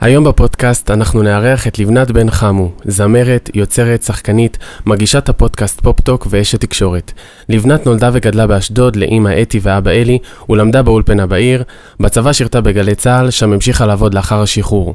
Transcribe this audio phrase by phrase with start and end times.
[0.00, 6.60] היום בפודקאסט אנחנו נארח את לבנת בן חמו, זמרת, יוצרת, שחקנית, מגישת הפודקאסט פופטוק ואשת
[6.60, 7.12] תקשורת.
[7.48, 11.62] לבנת נולדה וגדלה באשדוד לאימא אתי ואבא אלי, ולמדה באולפנה בעיר,
[12.00, 14.94] בצבא שירתה בגלי צה"ל, שם המשיכה לעבוד לאחר השחרור.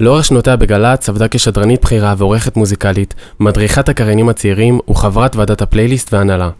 [0.00, 6.50] לאורך שנותיה בגל"צ עבדה כשדרנית בכירה ועורכת מוזיקלית, מדריכת הקריינים הצעירים וחברת ועדת הפלייליסט והנהלה.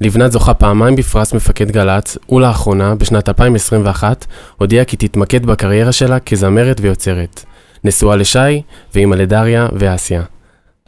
[0.00, 4.26] לבנת זוכה פעמיים בפרס מפקד גל"צ, ולאחרונה, בשנת 2021,
[4.56, 7.44] הודיעה כי תתמקד בקריירה שלה כזמרת ויוצרת.
[7.84, 8.62] נשואה לשי,
[8.94, 10.22] ואימא לדריה ואסיה.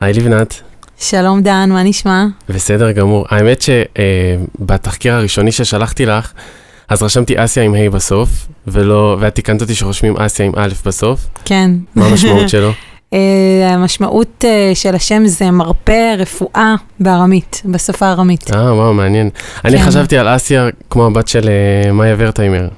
[0.01, 0.61] היי לבנת.
[0.99, 2.27] שלום דן, מה נשמע?
[2.49, 3.27] בסדר גמור.
[3.29, 6.33] האמת שבתחקיר הראשוני ששלחתי לך,
[6.89, 8.29] אז רשמתי אסיה עם ה' בסוף,
[8.67, 11.29] ולא, ואת תיקנת אותי שרושמים אסיה עם א' בסוף.
[11.45, 11.71] כן.
[11.95, 12.71] מה המשמעות שלו?
[13.11, 13.15] Uh,
[13.65, 18.55] המשמעות uh, של השם זה מרפא רפואה בארמית, בשפה הארמית.
[18.55, 19.31] אה, וואו, מעניין.
[19.31, 19.69] כן.
[19.69, 21.49] אני חשבתי על אסיה כמו הבת של
[21.89, 22.69] uh, מאיה ורטהיימר.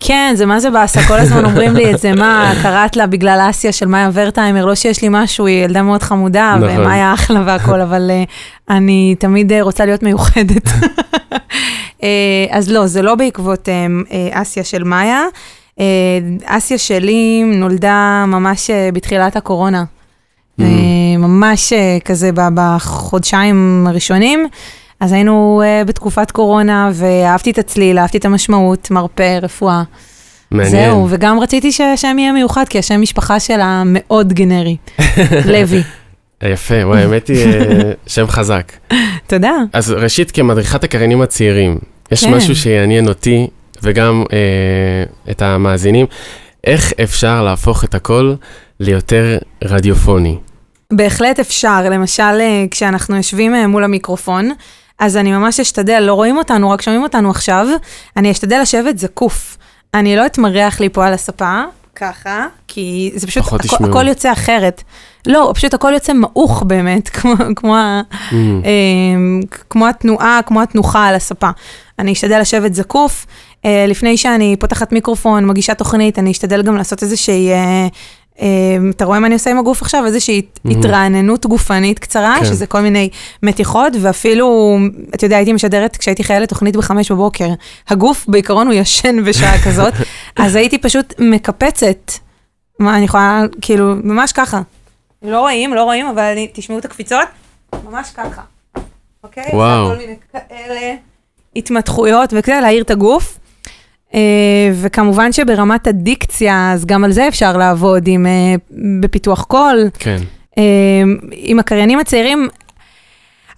[0.00, 3.46] כן, זה מה זה באסה, כל הזמן אומרים לי את זה, מה, קראת לה בגלל
[3.50, 6.78] אסיה של מאיה ורטהיימר, לא שיש לי משהו, היא ילדה מאוד חמודה, נכון.
[6.78, 8.30] ומאיה אחלה והכל, אבל uh,
[8.74, 10.66] אני תמיד uh, רוצה להיות מיוחדת.
[10.66, 12.04] uh,
[12.56, 15.22] אז לא, זה לא בעקבות uh, אסיה של מאיה.
[15.80, 15.84] אה,
[16.44, 19.84] אסיה שלי נולדה ממש אה, בתחילת הקורונה.
[20.60, 20.64] Mm.
[21.18, 21.72] ממש
[22.04, 24.46] כזה בחודשיים הראשונים.
[25.00, 29.82] אז היינו בתקופת קורונה, ואהבתי את הצליל, אהבתי את המשמעות, מרפא, רפואה.
[30.50, 30.70] מעניין.
[30.70, 34.76] זהו, וגם רציתי שהשם יהיה מיוחד, כי השם משפחה שלה מאוד גנרי.
[35.52, 35.82] לוי.
[36.42, 37.46] יפה, וואי, האמת היא
[38.06, 38.72] שם חזק.
[39.26, 39.52] תודה.
[39.72, 41.78] אז ראשית, כמדריכת הקריינים הצעירים,
[42.12, 42.34] יש כן.
[42.34, 43.46] משהו שיעניין אותי
[43.82, 46.06] וגם אה, את המאזינים,
[46.64, 48.34] איך אפשר להפוך את הכל
[48.80, 50.38] ליותר רדיופוני?
[50.92, 54.50] בהחלט אפשר, למשל אה, כשאנחנו יושבים אה, מול המיקרופון,
[54.98, 57.66] אז אני ממש אשתדל, לא רואים אותנו, רק שומעים אותנו עכשיו,
[58.16, 59.56] אני אשתדל לשבת זקוף.
[59.94, 61.60] אני לא אתמרח לי פה על הספה,
[61.96, 64.82] ככה, כי זה פשוט, הכ- הכל יוצא אחרת.
[65.26, 67.76] לא, פשוט הכל יוצא מעוך באמת, כמו, כמו,
[68.30, 68.34] mm.
[68.34, 71.50] אה, כמו התנועה, כמו התנוחה על הספה.
[71.98, 73.26] אני אשתדל לשבת זקוף.
[73.64, 77.52] אה, לפני שאני פותחת מיקרופון, מגישה תוכנית, אני אשתדל גם לעשות איזושהי...
[77.52, 77.86] אה,
[78.40, 80.06] אה, אתה רואה מה אני עושה עם הגוף עכשיו?
[80.06, 80.42] איזושהי.
[80.64, 82.44] התרעננות גופנית קצרה, כן.
[82.44, 83.08] שזה כל מיני
[83.42, 84.78] מתיחות, ואפילו,
[85.14, 87.48] אתה יודע, הייתי משדרת כשהייתי חיילת תוכנית בחמש בבוקר.
[87.88, 89.94] הגוף בעיקרון הוא ישן בשעה כזאת,
[90.36, 92.12] אז הייתי פשוט מקפצת.
[92.78, 94.60] מה, אני יכולה, כאילו, ממש ככה.
[95.22, 97.28] לא רואים, לא רואים, אבל אני, תשמעו את הקפיצות,
[97.84, 98.42] ממש ככה.
[99.24, 99.50] אוקיי?
[99.52, 99.88] וואו.
[99.88, 100.94] כל מיני כאלה
[101.56, 103.38] התמתחויות וכזה, להעיר את הגוף.
[104.12, 104.14] Uh,
[104.74, 109.88] וכמובן שברמת הדיקציה, אז גם על זה אפשר לעבוד עם, uh, בפיתוח קול.
[109.98, 110.16] כן.
[110.50, 110.58] Uh,
[111.32, 112.48] עם הקריינים הצעירים,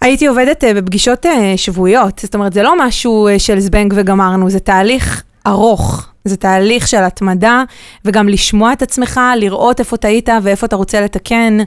[0.01, 6.07] הייתי עובדת בפגישות שבועיות, זאת אומרת, זה לא משהו של זבנג וגמרנו, זה תהליך ארוך.
[6.25, 7.63] זה תהליך של התמדה,
[8.05, 11.57] וגם לשמוע את עצמך, לראות איפה טעית ואיפה אתה רוצה לתקן.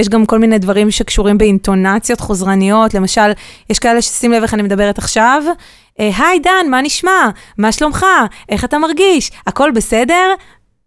[0.00, 3.32] יש גם כל מיני דברים שקשורים באינטונציות חוזרניות, למשל,
[3.70, 5.54] יש כאלה ששים לב איך אני מדברת עכשיו, אה,
[5.98, 7.28] היי דן, מה נשמע?
[7.58, 8.06] מה שלומך?
[8.48, 9.30] איך אתה מרגיש?
[9.46, 10.34] הכל בסדר?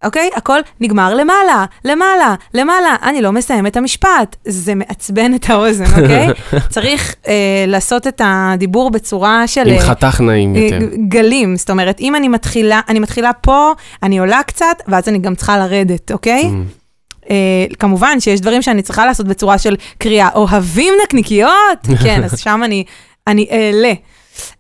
[0.04, 0.30] אוקיי?
[0.36, 2.96] הכל נגמר למעלה, למעלה, למעלה.
[3.04, 4.36] אני לא מסיים את המשפט.
[4.46, 6.28] זה מעצבן את האוזן, אוקיי?
[6.70, 9.68] צריך אה, לעשות את הדיבור בצורה של...
[9.68, 10.80] עם אה, חתך נעים יותר.
[11.08, 11.56] גלים.
[11.56, 13.72] זאת אומרת, אם אני מתחילה, אני מתחילה פה,
[14.04, 16.44] אני עולה קצת, ואז אני גם צריכה לרדת, אוקיי?
[16.44, 16.84] Mm.
[17.24, 21.80] Uh, כמובן שיש דברים שאני צריכה לעשות בצורה של קריאה, אוהבים נקניקיות?
[22.04, 22.84] כן, אז שם אני,
[23.28, 23.94] אני אעלה.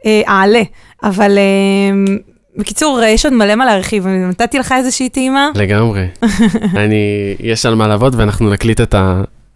[0.05, 0.61] אה, אעלה.
[1.03, 2.13] אבל אה,
[2.57, 5.49] בקיצור, יש עוד מלא מה להרחיב, נתתי לך איזושהי טעימה?
[5.55, 6.07] לגמרי.
[6.83, 8.95] אני, יש על מה לעבוד ואנחנו נקליט את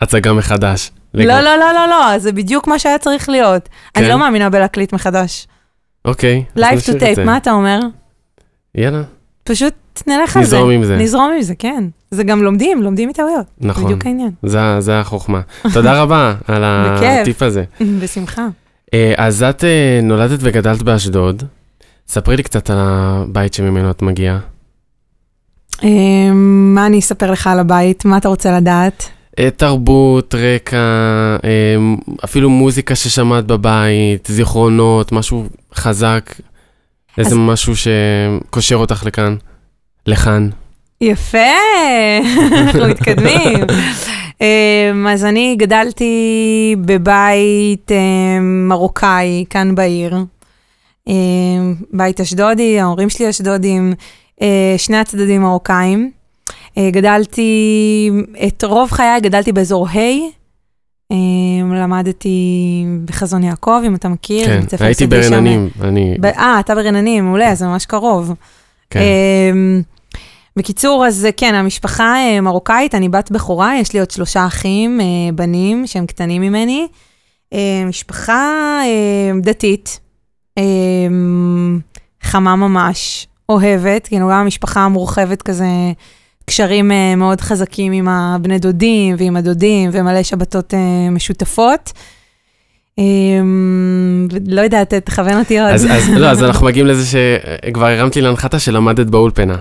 [0.01, 0.91] ההצגה מחדש.
[1.13, 3.69] לא, לא, לא, לא, לא, זה בדיוק מה שהיה צריך להיות.
[3.95, 4.11] אני כן?
[4.11, 5.47] לא מאמינה בלהקליט מחדש.
[6.05, 7.79] אוקיי, Live to tape, מה אתה אומר?
[8.75, 9.01] יאללה.
[9.43, 9.73] פשוט
[10.07, 10.57] נלך על זה.
[10.57, 10.97] נזרום עם זה.
[10.97, 11.83] נזרום עם זה, כן.
[12.11, 13.45] זה גם לומדים, לומדים מטעויות.
[13.59, 13.83] נכון.
[13.83, 14.31] בדיוק העניין.
[14.79, 15.41] זה החוכמה.
[15.73, 17.63] תודה רבה על הטיפ הזה.
[18.01, 18.47] בשמחה.
[18.93, 21.43] אה, אז את אה, נולדת וגדלת באשדוד.
[22.07, 24.39] ספרי לי קצת על הבית שממנו את מגיעה.
[25.83, 28.05] אה, מה אני אספר לך על הבית?
[28.05, 29.09] מה אתה רוצה לדעת?
[29.57, 30.77] תרבות, רקע,
[32.23, 35.45] אפילו מוזיקה ששמעת בבית, זיכרונות, משהו
[35.75, 36.33] חזק,
[37.17, 37.35] איזה.
[37.35, 39.35] משהו שקושר אותך לכאן,
[40.07, 40.49] לכאן.
[41.01, 41.37] יפה,
[42.51, 43.59] אנחנו מתקדמים.
[44.41, 50.17] אמ, אז אני גדלתי בבית אמ, מרוקאי כאן בעיר.
[51.07, 53.93] אמ, בית אשדודי, ההורים שלי אשדודים,
[54.41, 56.11] אה, שני הצדדים מרוקאים.
[56.77, 58.11] אה, גדלתי,
[58.47, 60.37] את רוב חיי גדלתי באזור ה',
[61.75, 64.45] למדתי בחזון יעקב, אם אתה מכיר.
[64.45, 66.17] כן, הייתי ברננים, אני...
[66.37, 68.33] אה, אתה ברננים, מעולה, זה ממש קרוב.
[68.89, 68.99] כן.
[70.57, 75.05] בקיצור, אז כן, המשפחה אה, מרוקאית, אני בת בכורה, יש לי עוד שלושה אחים, אה,
[75.35, 76.87] בנים, שהם קטנים ממני.
[77.53, 79.99] אה, משפחה אה, דתית,
[80.57, 80.63] אה,
[82.23, 85.65] חמה ממש, אוהבת, כאילו גם המשפחה המורחבת כזה,
[86.45, 91.91] קשרים אה, מאוד חזקים עם הבני דודים ועם הדודים, ומלא שבתות אה, משותפות.
[92.99, 93.03] אה,
[94.47, 95.69] לא יודעת, תכוון אותי עוד.
[95.69, 99.57] אז, לא, אז אנחנו מגיעים לזה שכבר הרמת לי להנחתה שלמדת באולפנה.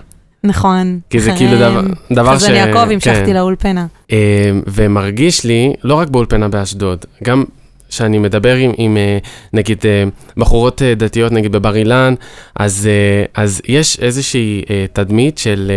[0.46, 1.00] נכון.
[1.10, 1.80] כי זה כאילו דבר,
[2.12, 2.42] דבר ש...
[2.42, 3.34] חזון יעקב המשכתי כן.
[3.34, 3.86] לאולפנה.
[4.12, 7.44] אה, ומרגיש לי, לא רק באולפנה באשדוד, גם
[7.88, 9.18] שאני מדבר עם, עם אה,
[9.52, 10.04] נגיד, אה,
[10.36, 12.14] בחורות דתיות, נגיד בבר אילן,
[12.56, 12.88] אז,
[13.34, 14.62] אז יש איזושהי
[14.92, 15.72] תדמית של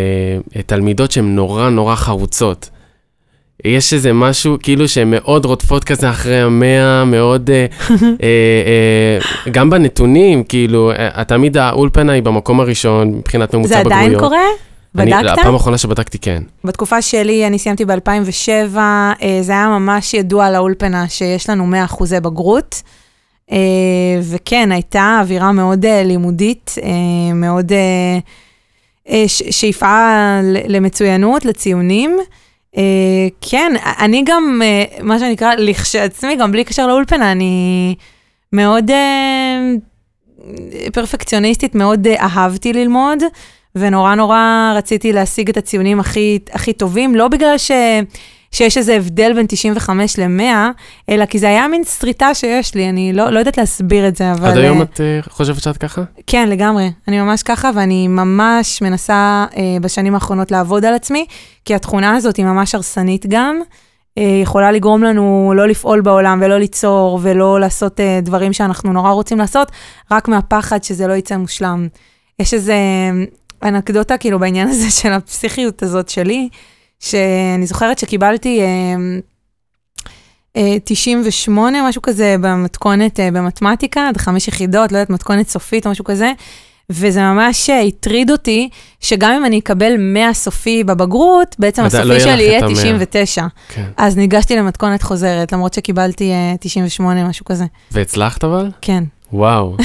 [0.65, 2.69] תלמידות שהן נורא נורא חרוצות.
[3.65, 7.65] יש איזה משהו, כאילו שהן מאוד רודפות כזה אחרי המאה, מאוד, אה,
[7.99, 8.27] אה,
[9.45, 14.03] אה, גם בנתונים, כאילו, אה, תמיד האולפנה היא במקום הראשון מבחינת ממוצע זה בגרויות.
[14.03, 14.41] עדיין קורה?
[14.97, 15.37] אני, בדקת?
[15.39, 16.43] הפעם האחרונה שבדקתי, כן.
[16.63, 18.77] בתקופה שלי, אני סיימתי ב-2007,
[19.41, 22.81] זה היה ממש ידוע לאולפנה שיש לנו 100 אחוזי בגרות.
[23.51, 23.57] אה,
[24.31, 28.19] וכן, הייתה אווירה מאוד אה, לימודית, אה, מאוד אה,
[29.09, 30.07] אה, שאיפה
[30.67, 32.17] למצוינות, לציונים.
[32.77, 37.95] אה, כן, אני גם, אה, מה שנקרא, לכשעצמי, גם בלי קשר לאולפנה, אני
[38.53, 39.73] מאוד אה,
[40.93, 43.19] פרפקציוניסטית, מאוד אה, אהבתי ללמוד.
[43.75, 47.71] ונורא נורא רציתי להשיג את הציונים הכי, הכי טובים, לא בגלל ש,
[48.51, 50.43] שיש איזה הבדל בין 95 ל-100,
[51.09, 54.31] אלא כי זה היה מין סריטה שיש לי, אני לא, לא יודעת להסביר את זה,
[54.31, 54.49] אבל...
[54.49, 56.01] עד היום אה, את אה, חושבת שאת ככה?
[56.27, 56.91] כן, לגמרי.
[57.07, 61.25] אני ממש ככה, ואני ממש מנסה אה, בשנים האחרונות לעבוד על עצמי,
[61.65, 63.59] כי התכונה הזאת היא ממש הרסנית גם.
[64.17, 69.11] אה, יכולה לגרום לנו לא לפעול בעולם ולא ליצור ולא לעשות אה, דברים שאנחנו נורא
[69.11, 69.71] רוצים לעשות,
[70.11, 71.87] רק מהפחד שזה לא יצא מושלם.
[72.39, 72.75] יש איזה
[73.63, 76.49] אנקדוטה כאילו בעניין הזה של הפסיכיות הזאת שלי,
[76.99, 78.65] שאני זוכרת שקיבלתי אה,
[80.57, 85.91] אה, 98, משהו כזה, במתכונת אה, במתמטיקה, עד חמש יחידות, לא יודעת, מתכונת סופית או
[85.91, 86.31] משהו כזה,
[86.89, 88.69] וזה ממש אה, הטריד אותי,
[88.99, 92.75] שגם אם אני אקבל 100 סופי בבגרות, בעצם הסופי לא שלי יהיה את ה- 100.
[92.75, 93.45] 99.
[93.69, 93.85] כן.
[93.97, 97.65] אז ניגשתי למתכונת חוזרת, למרות שקיבלתי אה, 98, משהו כזה.
[97.91, 98.71] והצלחת אבל?
[98.81, 99.03] כן.
[99.33, 99.77] וואו.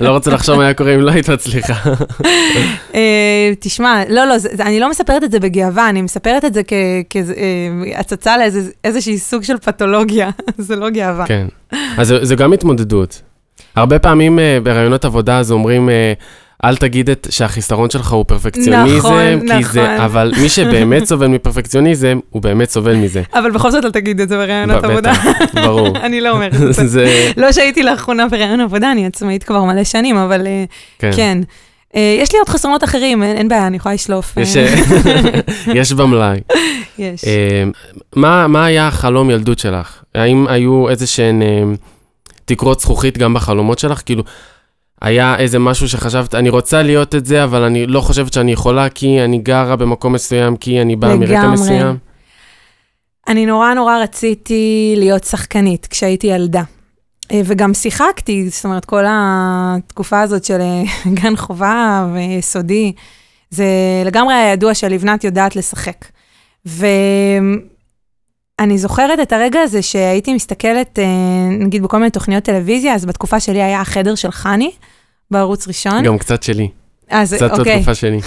[0.00, 1.74] לא רוצה לחשוב מה היה קורה אם לא היית מצליחה.
[2.94, 6.62] אה, תשמע, לא, לא, אני לא מספרת את זה בגאווה, אני מספרת את זה
[7.10, 8.34] כהצצה
[8.84, 11.26] לאיזושהי סוג של פתולוגיה, זה לא גאווה.
[11.26, 11.46] כן.
[11.98, 13.22] אז זה- גם התמודדות.
[13.76, 16.12] הרבה פעמים אה, בראיונות עבודה אז אומרים, אה,
[16.64, 20.04] אל תגיד את שהחיסרון שלך הוא פרפקציוניזם, נכון, כי זה, נכון.
[20.04, 23.22] אבל מי שבאמת סובל מפרפקציוניזם, הוא באמת סובל מזה.
[23.34, 25.12] אבל בכל זאת אל תגיד את זה בראיונות עבודה.
[25.12, 25.98] בטח, ברור.
[26.06, 26.86] אני לא אומרת את זה.
[26.86, 30.64] זה, לא שהייתי לאחרונה בראיון עבודה, אני עצמאית כבר מלא שנים, אבל אה,
[30.98, 31.10] כן.
[31.16, 31.38] כן.
[31.96, 34.38] אה, יש לי עוד חסרונות אחרים, אין אין בעיה, אני יכולה לשלוף.
[34.38, 34.56] אה, יש,
[35.80, 36.40] יש במלאי.
[36.98, 37.24] יש.
[38.16, 40.02] מה, מה היה החלום ילדות שלך?
[40.14, 41.42] האם היו איזה שהן
[42.44, 44.02] תקרות זכוכית גם בחלומות שלך?
[44.06, 44.22] כאילו,
[45.02, 48.88] היה איזה משהו שחשבת, אני רוצה להיות את זה, אבל אני לא חושבת שאני יכולה,
[48.88, 51.48] כי אני גרה במקום מסוים, כי אני באה מרקע.
[51.48, 51.96] מסוים?
[53.28, 56.62] אני נורא נורא רציתי להיות שחקנית כשהייתי ילדה.
[57.32, 60.82] אה, וגם שיחקתי, זאת אומרת, כל התקופה הזאת של אה,
[61.22, 62.92] גן חובה ויסודי,
[63.50, 63.66] זה
[64.04, 66.04] לגמרי היה ידוע שלבנת יודעת לשחק.
[68.60, 71.04] ואני זוכרת את הרגע הזה שהייתי מסתכלת, אה,
[71.58, 74.70] נגיד בכל מיני תוכניות טלוויזיה, אז בתקופה שלי היה החדר של חני
[75.30, 76.02] בערוץ ראשון.
[76.02, 76.68] גם קצת שלי,
[77.08, 77.74] אז קצת אוקיי.
[77.74, 78.20] בתקופה שלי.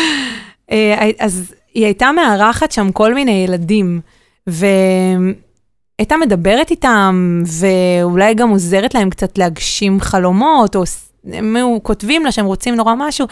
[0.72, 4.00] אה, אז היא הייתה מארחת שם כל מיני ילדים,
[4.46, 10.82] והייתה מדברת איתם, ואולי גם עוזרת להם קצת להגשים חלומות, או
[11.32, 13.26] הם היו כותבים לה שהם רוצים נורא משהו.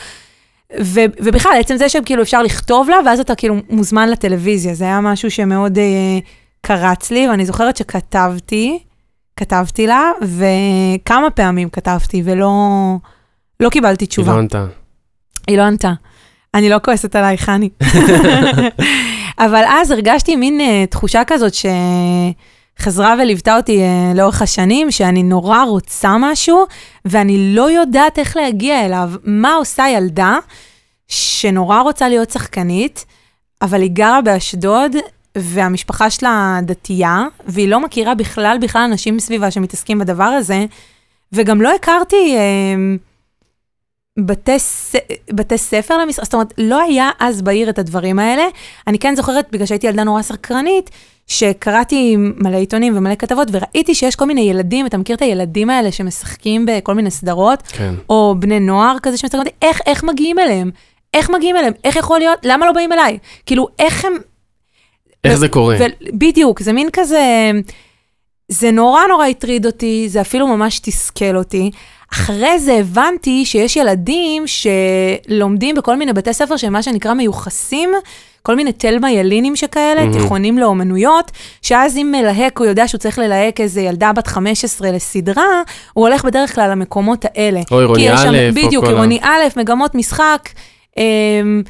[0.80, 4.84] ו- ובכלל, עצם זה שהם כאילו אפשר לכתוב לה, ואז אתה כאילו מוזמן לטלוויזיה, זה
[4.84, 6.18] היה משהו שמאוד אה,
[6.60, 8.78] קרץ לי, ואני זוכרת שכתבתי,
[9.36, 12.52] כתבתי לה, וכמה פעמים כתבתי, ולא
[13.60, 14.32] לא קיבלתי תשובה.
[14.32, 14.66] היא לא ענתה.
[15.48, 15.92] היא לא ענתה.
[16.54, 17.68] אני לא כועסת עלייך, חני.
[19.38, 21.52] אבל אז הרגשתי מין uh, תחושה כזאת
[22.78, 26.66] שחזרה וליוותה אותי uh, לאורך השנים, שאני נורא רוצה משהו,
[27.04, 29.10] ואני לא יודעת איך להגיע אליו.
[29.24, 30.38] מה עושה ילדה
[31.08, 33.04] שנורא רוצה להיות שחקנית,
[33.62, 34.96] אבל היא גרה באשדוד,
[35.38, 40.64] והמשפחה שלה דתייה, והיא לא מכירה בכלל בכלל אנשים מסביבה שמתעסקים בדבר הזה,
[41.32, 42.36] וגם לא הכרתי...
[42.36, 43.10] Uh,
[44.18, 44.94] בתי, ס...
[45.30, 48.42] בתי ספר למשחק, זאת אומרת, לא היה אז בעיר את הדברים האלה.
[48.86, 50.90] אני כן זוכרת, בגלל שהייתי ילדה נורא סקרנית,
[51.30, 55.92] שקראתי מלא עיתונים ומלא כתבות, וראיתי שיש כל מיני ילדים, אתה מכיר את הילדים האלה
[55.92, 57.94] שמשחקים בכל מיני סדרות, כן.
[58.08, 60.70] או בני נוער כזה שמשחקים, איך, איך מגיעים אליהם?
[61.14, 61.72] איך מגיעים אליהם?
[61.84, 62.38] איך יכול להיות?
[62.44, 63.18] למה לא באים אליי?
[63.46, 64.12] כאילו, איך הם...
[65.24, 65.76] איך ו- זה קורה?
[65.80, 67.50] ו- בדיוק, זה מין כזה...
[68.48, 71.70] זה נורא נורא הטריד אותי, זה אפילו ממש תסכל אותי.
[72.12, 77.90] אחרי זה הבנתי שיש ילדים שלומדים בכל מיני בתי ספר שהם מה שנקרא מיוחסים,
[78.42, 80.12] כל מיני תלמה ילינים שכאלה, מהמם.
[80.12, 81.30] תיכונים לאומנויות,
[81.62, 86.24] שאז אם מלהק, הוא יודע שהוא צריך ללהק איזה ילדה בת 15 לסדרה, הוא הולך
[86.24, 87.60] בדרך כלל למקומות האלה.
[87.70, 90.48] או עירוני יש שם- א', או בדיוק, עירוני א', מגמות משחק,
[90.96, 91.62] אמ,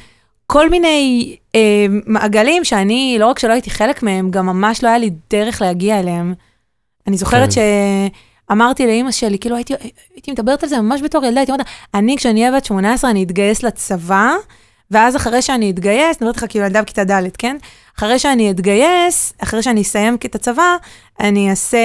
[0.47, 1.59] כל מיני אמ,
[2.05, 5.99] מעגלים שאני, לא רק שלא הייתי חלק מהם, גם ממש לא היה לי דרך להגיע
[5.99, 6.33] אליהם.
[7.07, 7.61] אני זוכרת כן.
[8.49, 9.73] שאמרתי לאימא שלי, כאילו הייתי,
[10.15, 13.23] הייתי מדברת על זה ממש בתור ילדה, הייתי אומרת, אני כשאני אהיה בת 18 אני
[13.23, 14.31] אתגייס לצבא,
[14.91, 17.57] ואז אחרי שאני אתגייס, אני אומרת לך כאילו ילדה בכיתה ד', כן?
[17.97, 20.75] אחרי שאני אתגייס, אחרי שאני אסיים את הצבא,
[21.19, 21.77] אני אעשה,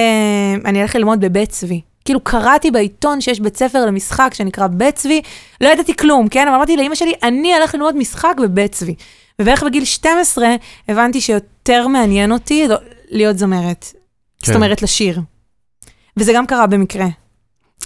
[0.65, 1.81] אני אלך ללמוד בבית צבי.
[2.05, 5.21] כאילו קראתי בעיתון שיש בית ספר למשחק שנקרא בית צבי,
[5.61, 6.47] לא ידעתי כלום, כן?
[6.47, 8.95] אבל אמרתי לאימא שלי, אני אלך ללמוד משחק בבית צבי.
[9.41, 10.47] ובערך בגיל 12
[10.87, 12.75] הבנתי שיותר מעניין אותי לא-
[13.09, 13.85] להיות זמרת.
[14.39, 14.45] כן.
[14.45, 15.21] זאת אומרת, לשיר.
[16.17, 17.07] וזה גם קרה במקרה.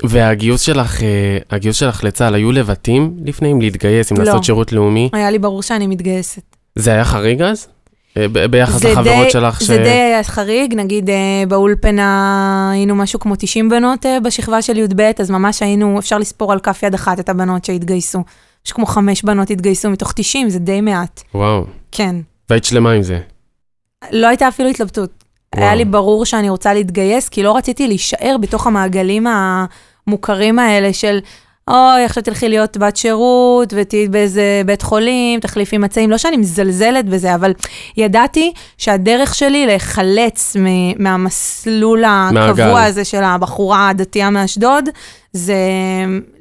[0.03, 1.08] והגיוס שלך, אה,
[1.51, 4.24] הגיוס שלך לצה"ל, היו לבטים לפני, אם להתגייס, אם לא.
[4.24, 5.10] לעשות שירות לאומי?
[5.13, 6.41] היה לי ברור שאני מתגייסת.
[6.75, 7.67] זה היה חריג אז?
[8.17, 9.63] אה, ב- ביחס זה לחברות די- שלך ש...
[9.63, 11.15] זה די היה חריג, נגיד אה,
[11.48, 16.60] באולפנה היינו משהו כמו 90 בנות בשכבה של י"ב, אז ממש היינו, אפשר לספור על
[16.60, 18.24] כף יד אחת את הבנות שהתגייסו.
[18.65, 21.22] יש כמו חמש בנות התגייסו מתוך 90, זה די מעט.
[21.36, 21.65] וואו.
[21.91, 22.15] כן.
[22.50, 23.20] והיית שלמה עם זה.
[24.12, 25.10] לא הייתה אפילו התלבטות.
[25.55, 25.65] וואו.
[25.65, 29.27] היה לי ברור שאני רוצה להתגייס, כי לא רציתי להישאר בתוך המעגלים
[30.08, 31.20] המוכרים האלה של,
[31.67, 36.12] אוי, עכשיו תלכי להיות בת שירות, ותהיי באיזה בית חולים, תחליפי מצעים.
[36.12, 37.53] לא שאני מזלזלת בזה, אבל
[37.98, 42.62] ידעתי שהדרך שלי להיחלץ מ- מהמסלול מהגל.
[42.62, 44.89] הקבוע הזה של הבחורה הדתייה מאשדוד,
[45.34, 45.55] זה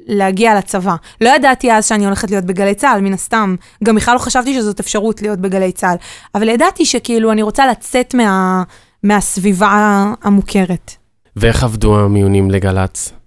[0.07, 0.95] להגיע לצבא.
[1.21, 3.55] לא ידעתי אז שאני הולכת להיות בגלי צה"ל, מן הסתם.
[3.83, 5.95] גם בכלל לא חשבתי שזאת אפשרות להיות בגלי צה"ל.
[6.35, 8.63] אבל ידעתי שכאילו אני רוצה לצאת מה,
[9.03, 10.91] מהסביבה המוכרת.
[11.35, 13.20] ואיך עבדו המיונים לגל"צ?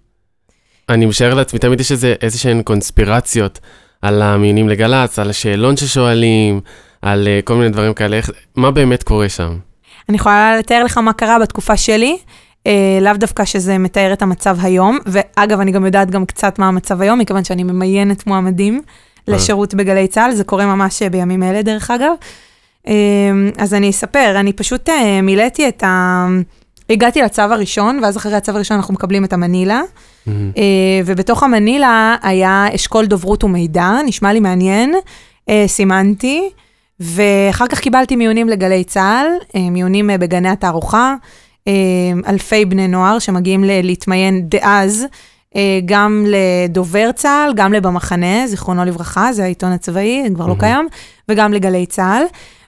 [0.89, 3.61] אני משער לעצמי, תמיד יש איזה, איזה שהן קונספירציות
[4.03, 6.61] על המיונים לגל"צ, על השאלון ששואלים,
[7.03, 9.59] על uh, כל מיני דברים כאלה, איך, מה באמת קורה שם?
[10.09, 12.19] אני יכולה לתאר לך מה קרה בתקופה שלי,
[12.67, 16.69] אה, לאו דווקא שזה מתאר את המצב היום, ואגב, אני גם יודעת גם קצת מה
[16.69, 18.83] המצב היום, מכיוון שאני ממיינת מועמדים
[19.29, 19.35] אה.
[19.35, 22.13] לשירות בגלי צה"ל, זה קורה ממש בימים אלה, דרך אגב.
[22.89, 22.93] אה,
[23.59, 26.27] אז אני אספר, אני פשוט אה, מילאתי את ה...
[26.95, 29.83] הגעתי לצו הראשון, ואז אחרי הצו הראשון אנחנו מקבלים את המנילה.
[30.29, 30.33] אה,
[31.07, 34.95] ובתוך המנילה היה אשכול דוברות ומידע, נשמע לי מעניין,
[35.49, 36.51] אה, סימנתי,
[37.01, 41.15] ואחר כך קיבלתי מיונים לגלי צה"ל, אה, מיונים בגני התערוכה,
[42.27, 45.07] אלפי בני נוער שמגיעים להתמיין דאז,
[45.85, 50.55] גם לדובר צה"ל, גם לבמחנה, זיכרונו לברכה, זה העיתון הצבאי, כבר לא.
[50.59, 50.89] קיים,
[51.29, 52.23] וגם לגלי צה"ל,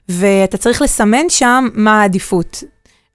[0.09, 2.65] ואתה צריך לסמן שם מה העדיפות.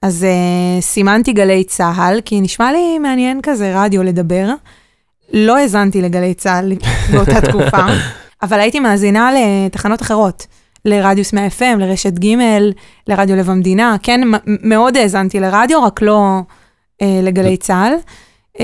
[0.01, 4.49] אז uh, סימנתי גלי צה"ל, כי נשמע לי מעניין כזה רדיו לדבר.
[5.33, 6.73] לא האזנתי לגלי צה"ל
[7.11, 7.85] באותה תקופה,
[8.41, 10.47] אבל הייתי מאזינה לתחנות אחרות,
[10.85, 12.37] לרדיוס 100 FM, לרשת ג',
[13.07, 13.95] לרדיו לב המדינה.
[14.03, 16.39] כן, מאוד האזנתי לרדיו, רק לא
[17.01, 17.93] uh, לגלי צה"ל.
[18.57, 18.61] Uh,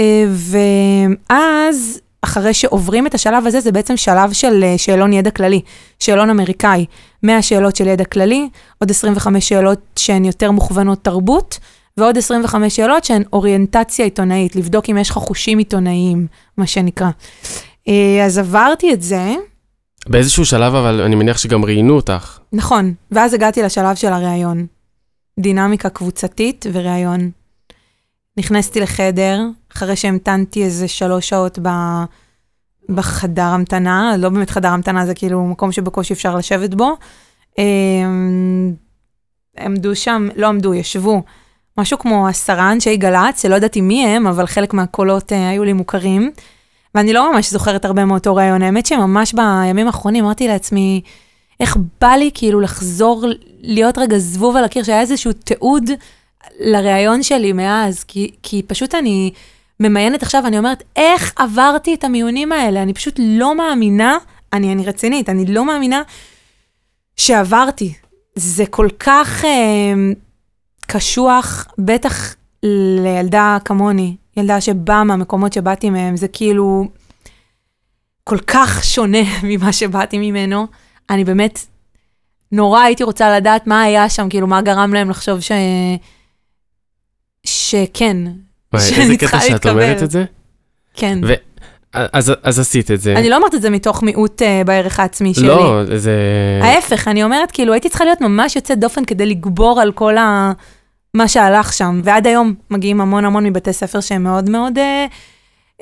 [1.29, 5.61] ואז, אחרי שעוברים את השלב הזה, זה בעצם שלב של uh, שאלון ידע כללי,
[5.99, 6.85] שאלון אמריקאי.
[7.23, 11.59] 100 שאלות של ידע כללי, עוד 25 שאלות שהן יותר מוכוונות תרבות,
[11.97, 17.09] ועוד 25 שאלות שהן אוריינטציה עיתונאית, לבדוק אם יש לך חושים עיתונאיים, מה שנקרא.
[17.87, 19.35] אה, אז עברתי את זה,
[20.09, 22.39] באיזשהו שלב, אבל אני מניח שגם ראיינו אותך.
[22.53, 24.65] נכון, ואז הגעתי לשלב של הראיון.
[25.39, 27.31] דינמיקה קבוצתית וראיון.
[28.37, 29.41] נכנסתי לחדר,
[29.77, 31.69] אחרי שהמתנתי איזה שלוש שעות ב...
[32.89, 36.97] בחדר המתנה, לא באמת חדר המתנה, זה כאילו מקום שבקושי אפשר לשבת בו.
[37.57, 38.73] אמ,
[39.59, 41.23] עמדו שם, לא עמדו, ישבו,
[41.77, 45.73] משהו כמו עשרה אנשי גל"צ, שלא ידעתי מי הם, אבל חלק מהקולות אה, היו לי
[45.73, 46.31] מוכרים.
[46.95, 51.01] ואני לא ממש זוכרת הרבה מאותו ראיון, האמת שממש בימים האחרונים אמרתי לעצמי,
[51.59, 53.25] איך בא לי כאילו לחזור,
[53.61, 55.89] להיות רגע זבוב על הקיר, שהיה איזשהו תיעוד
[56.59, 59.31] לראיון שלי מאז, כי, כי פשוט אני
[59.79, 62.83] ממיינת עכשיו, אני אומרת, איך עברתי את המיונים האלה?
[62.83, 64.17] אני פשוט לא מאמינה,
[64.53, 66.01] אני, אני רצינית, אני לא מאמינה
[67.17, 67.93] שעברתי.
[68.35, 69.93] זה כל כך אה,
[70.87, 76.87] קשוח, בטח לילדה כמוני, ילדה שבאה מהמקומות שבאתי מהם, זה כאילו
[78.23, 80.67] כל כך שונה ממה שבאתי ממנו.
[81.09, 81.59] אני באמת
[82.51, 85.51] נורא הייתי רוצה לדעת מה היה שם, כאילו מה גרם להם לחשוב ש...
[87.43, 88.17] שכן,
[88.73, 89.71] איזה צריכה קטע שאת להתקבל.
[89.71, 90.25] אומרת את זה.
[90.93, 91.19] כן.
[91.27, 91.33] ו-
[91.93, 93.13] אז, אז עשית את זה.
[93.15, 95.47] אני לא אומרת את זה מתוך מיעוט uh, בערך העצמי שלי.
[95.47, 96.11] לא, זה...
[96.61, 100.51] ההפך, אני אומרת, כאילו, הייתי צריכה להיות ממש יוצאת דופן כדי לגבור על כל ה...
[101.13, 102.01] מה שהלך שם.
[102.03, 105.05] ועד היום מגיעים המון המון מבתי ספר שהם מאוד מאוד, אה,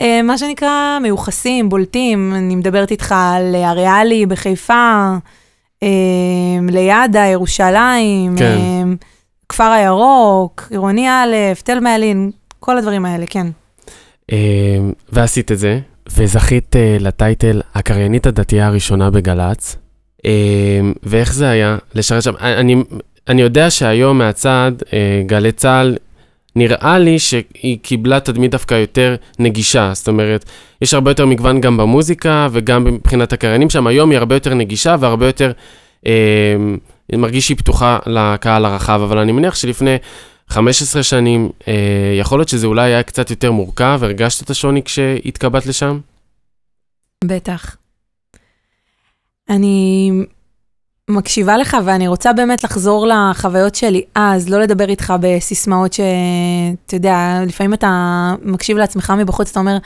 [0.01, 2.33] אה, מה שנקרא, מיוחסים, בולטים.
[2.35, 5.13] אני מדברת איתך על הריאלי בחיפה,
[5.83, 5.89] אה,
[6.71, 8.43] לידה, ירושלים, כן.
[8.45, 8.83] אה,
[9.49, 12.31] כפר הירוק, עירוני א', תל מעלין,
[12.65, 13.47] כל הדברים האלה, כן.
[14.31, 14.77] אה,
[15.09, 15.79] ועשית את זה,
[16.09, 19.77] וזכית אה, לטייטל הקריינית הדתייה הראשונה בגל"צ.
[20.25, 20.31] אה,
[21.03, 22.33] ואיך זה היה לשרת שם?
[22.39, 22.75] אני,
[23.27, 25.97] אני יודע שהיום מהצד, אה, גלי צה"ל,
[26.55, 29.91] נראה לי שהיא קיבלה תדמית דווקא יותר נגישה.
[29.93, 30.45] זאת אומרת,
[30.81, 33.87] יש הרבה יותר מגוון גם במוזיקה וגם מבחינת הקריינים שם.
[33.87, 35.51] היום היא הרבה יותר נגישה והרבה יותר...
[36.07, 36.55] אה,
[37.13, 39.97] מרגיש שהיא פתוחה לקהל הרחב, אבל אני מניח שלפני
[40.49, 41.73] 15 שנים, אה,
[42.19, 45.99] יכול להיות שזה אולי היה קצת יותר מורכב, הרגשת את השוני כשהתקבלת לשם?
[47.23, 47.75] בטח.
[49.49, 50.11] אני
[51.09, 57.39] מקשיבה לך ואני רוצה באמת לחזור לחוויות שלי אז, לא לדבר איתך בסיסמאות שאתה יודע,
[57.47, 57.89] לפעמים אתה
[58.41, 59.77] מקשיב לעצמך מבחוץ, אתה אומר,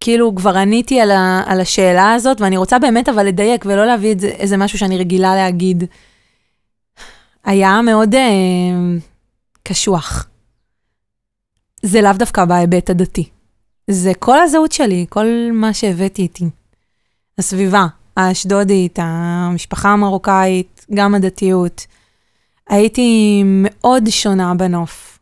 [0.00, 4.12] כאילו כבר עניתי על, ה, על השאלה הזאת, ואני רוצה באמת אבל לדייק ולא להביא
[4.12, 5.84] את זה, איזה משהו שאני רגילה להגיד.
[7.44, 8.20] היה מאוד אה,
[9.62, 10.26] קשוח.
[11.82, 13.28] זה לאו דווקא בהיבט הדתי.
[13.90, 16.44] זה כל הזהות שלי, כל מה שהבאתי איתי.
[17.38, 21.86] הסביבה, האשדודית, המשפחה המרוקאית, גם הדתיות.
[22.68, 25.18] הייתי מאוד שונה בנוף.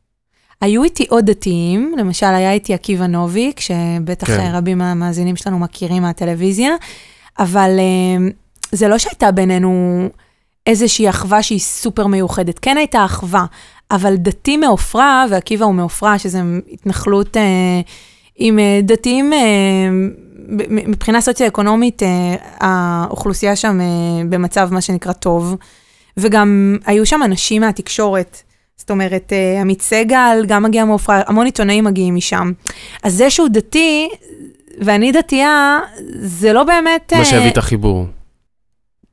[0.61, 4.51] היו איתי עוד דתיים, למשל היה איתי עקיבא נוביק, שבטח כן.
[4.55, 6.71] רבים מהמאזינים שלנו מכירים מהטלוויזיה,
[7.39, 8.29] אבל אה,
[8.73, 10.09] זה לא שהייתה בינינו
[10.67, 12.59] איזושהי אחווה שהיא סופר מיוחדת.
[12.59, 13.47] כן הייתה אחווה,
[13.91, 16.39] אבל דתי מעופרה, ועקיבא הוא מעופרה, שזו
[16.73, 17.43] התנחלות אה,
[18.37, 19.39] עם אה, דתיים, אה,
[20.69, 23.87] מבחינה סוציו-אקונומית, אה, האוכלוסייה שם אה,
[24.29, 25.57] במצב, מה שנקרא, טוב.
[26.17, 28.43] וגם היו שם אנשים מהתקשורת.
[28.77, 32.53] זאת אומרת, אה, עמית סגל גם מגיע מעופרה, המון עיתונאים מגיעים משם.
[33.03, 34.09] אז זה שהוא דתי,
[34.81, 35.79] ואני דתייה,
[36.21, 37.13] זה לא באמת...
[37.13, 38.07] מה אה, שהביא את החיבור.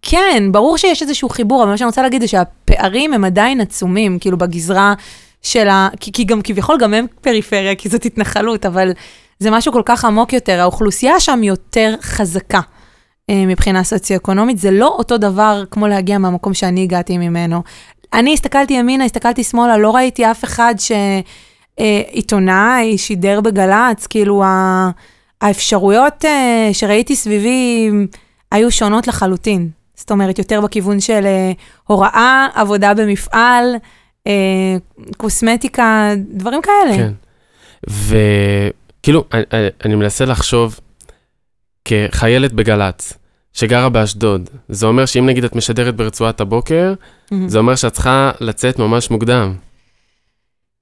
[0.10, 4.20] כן, ברור שיש איזשהו חיבור, אבל מה שאני רוצה להגיד זה שהפערים הם עדיין עצומים,
[4.20, 4.94] כאילו בגזרה
[5.42, 5.90] של ה...
[6.00, 8.92] כי, כי גם כביכול גם הם פריפריה, כי זאת התנחלות, אבל
[9.40, 10.60] זה משהו כל כך עמוק יותר.
[10.60, 12.60] האוכלוסייה שם יותר חזקה
[13.30, 17.64] אה, מבחינה סוציו-אקונומית, זה לא אותו דבר כמו להגיע מהמקום שאני הגעתי ממנו.
[18.14, 20.76] אני הסתכלתי ימינה, הסתכלתי שמאלה, לא ראיתי אף אחד
[21.80, 24.90] שעיתונאי שידר בגל"צ, כאילו ה...
[25.42, 27.90] האפשרויות אה, שראיתי סביבי
[28.52, 29.77] היו שונות לחלוטין.
[29.98, 31.52] זאת אומרת, יותר בכיוון של אה,
[31.88, 33.76] הוראה, עבודה במפעל,
[34.28, 34.32] אה,
[35.18, 36.96] קוסמטיקה, דברים כאלה.
[36.98, 37.12] כן.
[37.90, 39.44] וכאילו, אני,
[39.86, 40.80] אני- מנסה לחשוב
[41.86, 43.14] כחיילת בגל"צ,
[43.54, 46.94] שגרה באשדוד, זה אומר שאם נגיד את משדרת ברצועת הבוקר,
[47.32, 47.50] מהמם.
[47.50, 49.54] זה אומר שאת צריכה לצאת ממש מוקדם.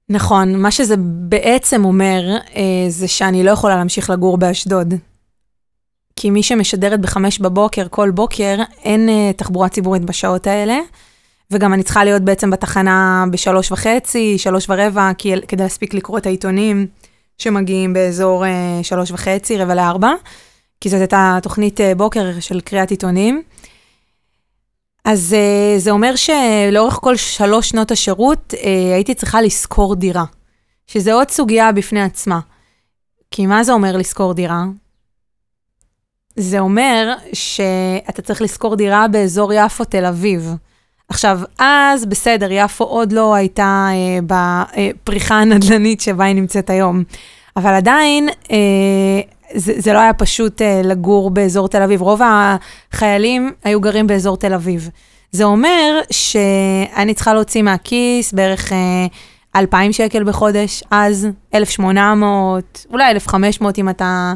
[0.08, 0.94] נכון, מה שזה
[1.28, 2.22] בעצם אומר,
[2.56, 4.94] אה, זה שאני לא יכולה להמשיך לגור באשדוד.
[6.16, 10.78] כי מי שמשדרת בחמש בבוקר, כל בוקר, אין אה, תחבורה ציבורית בשעות האלה.
[11.50, 16.26] וגם אני צריכה להיות בעצם בתחנה בשלוש וחצי, שלוש ורבע, כי, כדי להספיק לקרוא את
[16.26, 16.86] העיתונים
[17.38, 20.12] שמגיעים באזור אה, שלוש וחצי, רבע לארבע,
[20.80, 23.42] כי זאת הייתה תוכנית אה, בוקר של קריאת עיתונים.
[25.04, 30.24] אז אה, זה אומר שלאורך כל שלוש שנות השירות אה, הייתי צריכה לשכור דירה,
[30.86, 32.40] שזה עוד סוגיה בפני עצמה.
[33.30, 34.64] כי מה זה אומר לשכור דירה?
[36.36, 40.54] זה אומר שאתה צריך לשכור דירה באזור יפו-תל אביב.
[41.08, 47.02] עכשיו, אז בסדר, יפו עוד לא הייתה אה, בפריחה הנדל"נית שבה היא נמצאת היום,
[47.56, 48.56] אבל עדיין אה,
[49.54, 52.02] זה, זה לא היה פשוט אה, לגור באזור תל אביב.
[52.02, 54.90] רוב החיילים היו גרים באזור תל אביב.
[55.32, 59.06] זה אומר שאני צריכה להוציא מהכיס בערך אה,
[59.56, 64.34] 2,000 שקל בחודש, אז 1,800, אולי 1,500 אם אתה, אה,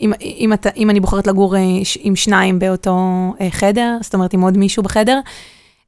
[0.00, 1.60] אם, אם, אם אני בוחרת לגור אה,
[2.00, 2.98] עם שניים באותו
[3.40, 5.20] אה, חדר, זאת אומרת עם עוד מישהו בחדר.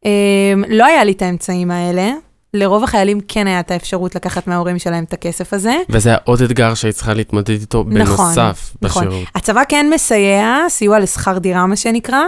[0.07, 0.11] אה,
[0.69, 2.13] לא היה לי את האמצעים האלה.
[2.55, 5.77] לרוב החיילים כן היה את האפשרות לקחת מההורים שלהם את הכסף הזה.
[5.89, 9.09] וזה היה עוד אתגר שהיית צריכה להתמודד איתו נכון, בנוסף נכון.
[9.09, 9.29] בשירות.
[9.35, 12.21] הצבא כן מסייע, סיוע לשכר דירה, מה שנקרא,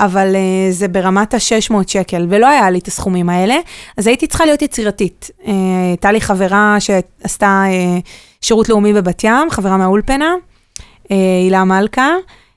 [0.00, 3.56] אבל uh, זה ברמת ה-600 שקל, ולא היה לי את הסכומים האלה,
[3.96, 5.30] אז הייתי צריכה להיות יצירתית.
[5.40, 5.48] Uh,
[5.88, 8.08] הייתה לי חברה שעשתה uh,
[8.40, 12.10] שירות לאומי בבת ים, חברה מהאולפנה, uh, הילה מלכה,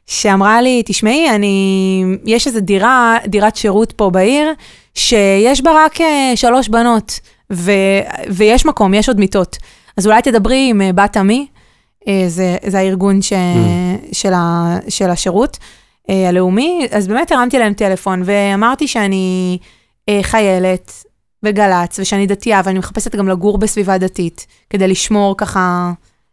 [0.07, 4.53] שאמרה לי, תשמעי, אני, יש איזו דירה, דירת שירות פה בעיר,
[4.95, 6.03] שיש בה רק uh,
[6.35, 7.19] שלוש בנות,
[7.53, 7.71] ו,
[8.29, 9.57] ויש מקום, יש עוד מיטות.
[9.97, 11.47] אז אולי תדברי עם uh, בת עמי,
[12.07, 13.35] אה, זה, זה הארגון ש, Mm.
[14.15, 15.57] של, ה, של השירות
[16.09, 19.57] אה, הלאומי, אז באמת הרמתי להם טלפון ואמרתי שאני
[20.09, 21.03] אה, חיילת
[21.43, 25.91] בגל"צ ושאני דתייה ואני מחפשת גם לגור בסביבה דתית, כדי לשמור ככה,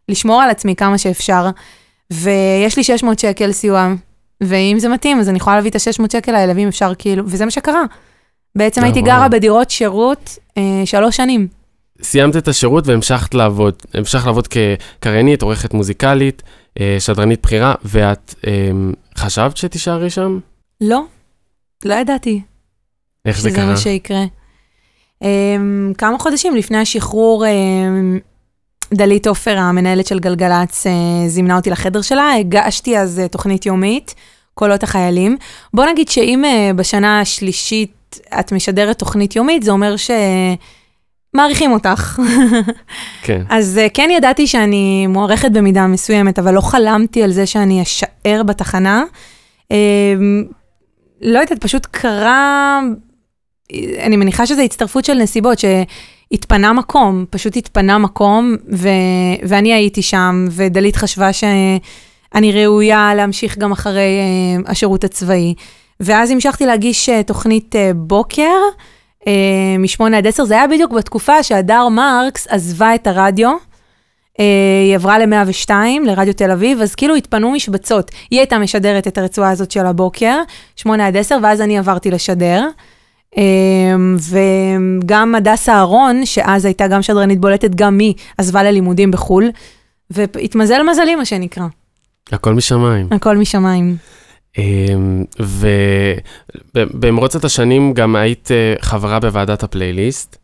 [0.09, 1.49] לשמור על עצמי כמה שאפשר,
[2.13, 3.93] ויש לי 600 שקל סיוע,
[4.41, 7.45] ואם זה מתאים אז אני יכולה להביא את ה-600 שקל האלה, ואם אפשר כאילו, וזה
[7.45, 7.83] מה שקרה.
[8.55, 9.11] בעצם הייתי וואו.
[9.11, 11.47] גרה בדירות שירות אה, שלוש שנים.
[12.01, 16.43] סיימת את השירות והמשכת לעבוד, המשכת לעבוד כקריינית, עורכת מוזיקלית,
[16.79, 18.71] אה, שדרנית בכירה, ואת אה,
[19.17, 20.39] חשבת שתישארי שם?
[20.81, 21.01] לא,
[21.85, 22.41] לא ידעתי.
[23.25, 23.65] איך זה שזה קרה?
[23.65, 24.23] מה שיקרה.
[25.23, 30.89] Um, כמה חודשים לפני השחרור, um, דלית עופר, המנהלת של גלגלצ, uh,
[31.27, 34.15] זימנה אותי לחדר שלה, הגשתי אז uh, תוכנית יומית,
[34.53, 35.37] קולות החיילים.
[35.73, 39.95] בוא נגיד שאם uh, בשנה השלישית את משדרת תוכנית יומית, זה אומר
[41.33, 42.19] שמעריכים אותך.
[43.21, 43.41] כן.
[43.57, 49.03] אז כן ידעתי שאני מוערכת במידה מסוימת, אבל לא חלמתי על זה שאני אשאר בתחנה.
[49.63, 50.53] Um,
[51.21, 52.79] לא יודעת, פשוט קרה,
[53.99, 58.87] אני מניחה שזו הצטרפות של נסיבות, שהתפנה מקום, פשוט התפנה מקום, ו,
[59.47, 64.19] ואני הייתי שם, ודלית חשבה שאני ראויה להמשיך גם אחרי
[64.65, 65.53] uh, השירות הצבאי.
[65.99, 68.57] ואז המשכתי להגיש uh, תוכנית uh, בוקר,
[69.21, 69.25] uh,
[69.79, 73.69] מ-8 עד 10, זה היה בדיוק בתקופה שהדר מרקס עזבה את הרדיו.
[74.39, 74.45] אה,
[74.85, 75.71] היא עברה ל-102,
[76.05, 78.11] לרדיו תל אביב, אז כאילו התפנו משבצות.
[78.31, 80.37] היא הייתה משדרת את הרצועה הזאת של הבוקר,
[80.75, 82.67] 8 עד 10, ואז אני עברתי לשדר.
[83.37, 83.43] אה,
[84.99, 89.49] וגם הדס אהרון, שאז הייתה גם שדרנית בולטת, גם היא עזבה ללימודים בחו"ל,
[90.09, 91.63] והתמזל מזלי, מה שנקרא.
[92.31, 93.07] הכל משמיים.
[93.11, 93.97] הכל משמיים.
[96.75, 100.37] ובמרוצת השנים גם היית אה, חברה בוועדת הפלייליסט,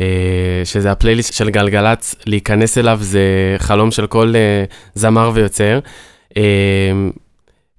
[0.00, 3.20] אה, שזה הפלייליסט של גלגלצ, להיכנס אליו זה
[3.58, 5.78] חלום של כל אה, זמר ויוצר.
[6.36, 6.42] אה,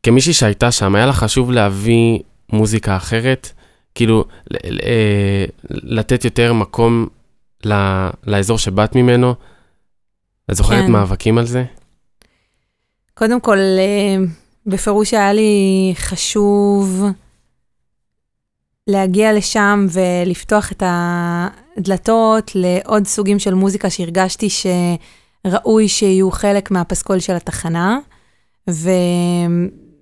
[0.03, 2.19] כמישהי שהייתה שם, היה לך חשוב להביא
[2.53, 3.51] מוזיקה אחרת?
[3.97, 7.07] כאילו, ל- ל- אה, לתת יותר מקום
[7.65, 9.33] ל- לאזור שבאת ממנו?
[10.51, 10.91] את זוכרת כן.
[10.91, 11.63] מאבקים על זה?
[13.13, 14.15] קודם כל, אה,
[14.65, 17.03] בפירוש היה לי חשוב
[18.87, 27.35] להגיע לשם ולפתוח את הדלתות לעוד סוגים של מוזיקה שהרגשתי שראוי שיהיו חלק מהפסקול של
[27.35, 27.99] התחנה,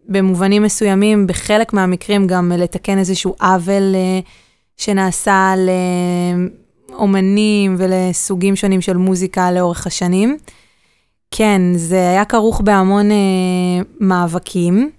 [0.09, 4.19] ובמובנים מסוימים, בחלק מהמקרים גם לתקן איזשהו עוול אה,
[4.77, 5.53] שנעשה
[6.91, 10.37] לאומנים ולסוגים שונים של מוזיקה לאורך השנים.
[11.31, 13.15] כן, זה היה כרוך בהמון אה,
[13.99, 14.91] מאבקים,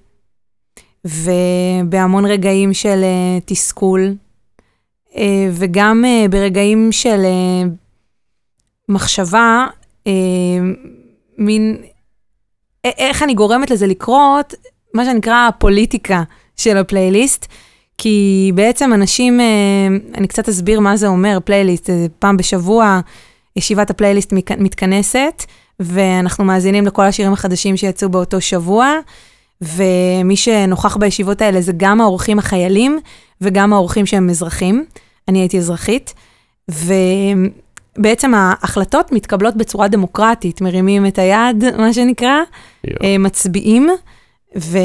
[1.04, 4.14] ובהמון רגעים של אה, תסכול,
[5.16, 7.62] אה, וגם אה, ברגעים של אה,
[8.88, 9.66] מחשבה,
[10.06, 10.12] אה,
[11.38, 11.76] מין,
[12.86, 14.54] א- איך אני גורמת לזה לקרות,
[14.96, 16.22] מה שנקרא הפוליטיקה
[16.56, 17.46] של הפלייליסט.
[17.98, 19.46] כי בעצם אנשים, אה,
[20.14, 23.00] אני קצת אסביר מה זה אומר פלייליסט, זה פעם בשבוע
[23.56, 25.44] ישיבת הפלייליסט מתכנסת,
[25.80, 28.98] ואנחנו מאזינים לכל השירים החדשים שיצאו באותו שבוע,
[29.60, 32.98] ומי שנוכח בישיבות האלה זה גם האורחים החיילים
[33.40, 34.84] וגם האורחים שהם אזרחים.
[35.28, 36.14] אני הייתי אזרחית,
[37.98, 42.40] ובעצם ההחלטות מתקבלות בצורה דמוקרטית, מרימים את היד, מה שנקרא,
[42.84, 42.92] יו.
[43.02, 43.88] אה, מצביעים,
[44.56, 44.78] ו...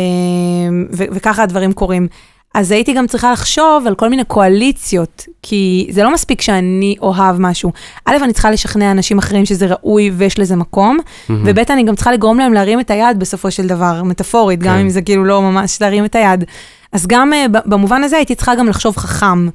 [0.93, 1.03] ו...
[1.11, 2.07] וככה הדברים קורים.
[2.53, 7.39] אז הייתי גם צריכה לחשוב על כל מיני קואליציות, כי זה לא מספיק שאני אוהב
[7.39, 7.71] משהו.
[8.05, 11.43] א', אני צריכה לשכנע אנשים אחרים שזה ראוי ויש לזה מקום, מהמם.
[11.45, 14.79] וב', אני גם צריכה לגרום להם להרים את היד בסופו של דבר, מטאפורית, גם כן.
[14.79, 16.43] אם זה כאילו לא ממש להרים את היד.
[16.91, 19.47] אז גם ב- במובן הזה הייתי צריכה גם לחשוב חכם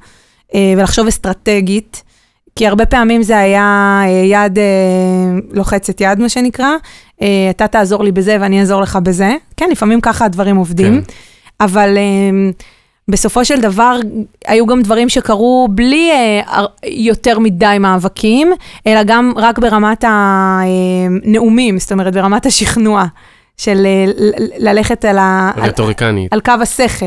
[0.55, 2.03] אה, ולחשוב אסטרטגית,
[2.55, 4.63] כי הרבה פעמים זה היה אה, יד אה,
[5.51, 6.69] לוחצת יד, מה שנקרא.
[7.21, 9.35] אה, אתה תעזור לי בזה ואני אעזור לך בזה.
[9.57, 11.01] כן, לפעמים ככה הדברים עובדים.
[11.01, 11.13] כן.
[11.59, 12.49] אבל אה,
[13.07, 13.99] בסופו של דבר,
[14.47, 18.51] היו גם דברים שקרו בלי אה, יותר מדי מאבקים,
[18.87, 23.05] אלא גם רק ברמת הנאומים, זאת אומרת, ברמת השכנוע,
[23.57, 23.87] של
[24.57, 26.33] ללכת על, ה, על, רטוריקנית.
[26.33, 27.05] על קו השכל.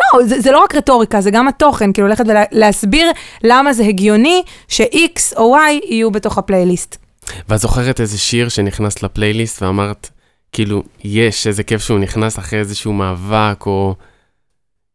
[0.00, 3.10] לא, זה, זה לא רק רטוריקה, זה גם התוכן, כאילו ללכת ולהסביר
[3.44, 7.03] למה זה הגיוני ש-X או Y יהיו בתוך הפלייליסט.
[7.48, 10.10] ואת זוכרת איזה שיר שנכנס לפלייליסט ואמרת,
[10.52, 13.94] כאילו, יש, איזה כיף שהוא נכנס אחרי איזשהו מאבק, או...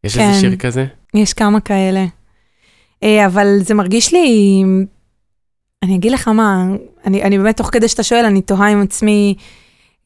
[0.04, 0.40] יש איזה כן.
[0.40, 0.86] שיר כזה?
[1.14, 2.04] יש כמה כאלה.
[3.02, 4.62] אה, אבל זה מרגיש לי,
[5.82, 6.64] אני אגיד לך מה,
[7.06, 9.34] אני, אני באמת, תוך כדי שאתה שואל, אני תוהה עם עצמי,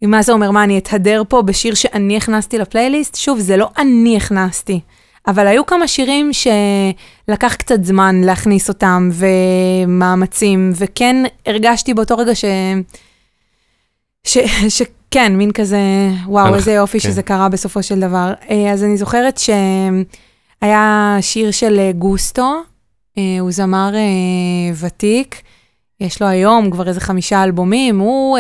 [0.03, 3.15] מה זה אומר, מה, אני אתהדר פה בשיר שאני הכנסתי לפלייליסט?
[3.15, 4.81] שוב, זה לא אני הכנסתי,
[5.27, 12.45] אבל היו כמה שירים שלקח קצת זמן להכניס אותם, ומאמצים, וכן הרגשתי באותו רגע ש...
[14.25, 15.79] ש, שכן, מין כזה,
[16.27, 17.09] וואו, איזה יופי כן.
[17.09, 18.33] שזה קרה בסופו של דבר.
[18.51, 19.41] אה, אז אני זוכרת
[20.63, 22.55] שהיה שיר של אה, גוסטו,
[23.19, 23.91] אה, הוא זמר
[24.81, 25.43] ותיק,
[26.01, 28.39] יש לו היום כבר איזה חמישה אלבומים, הוא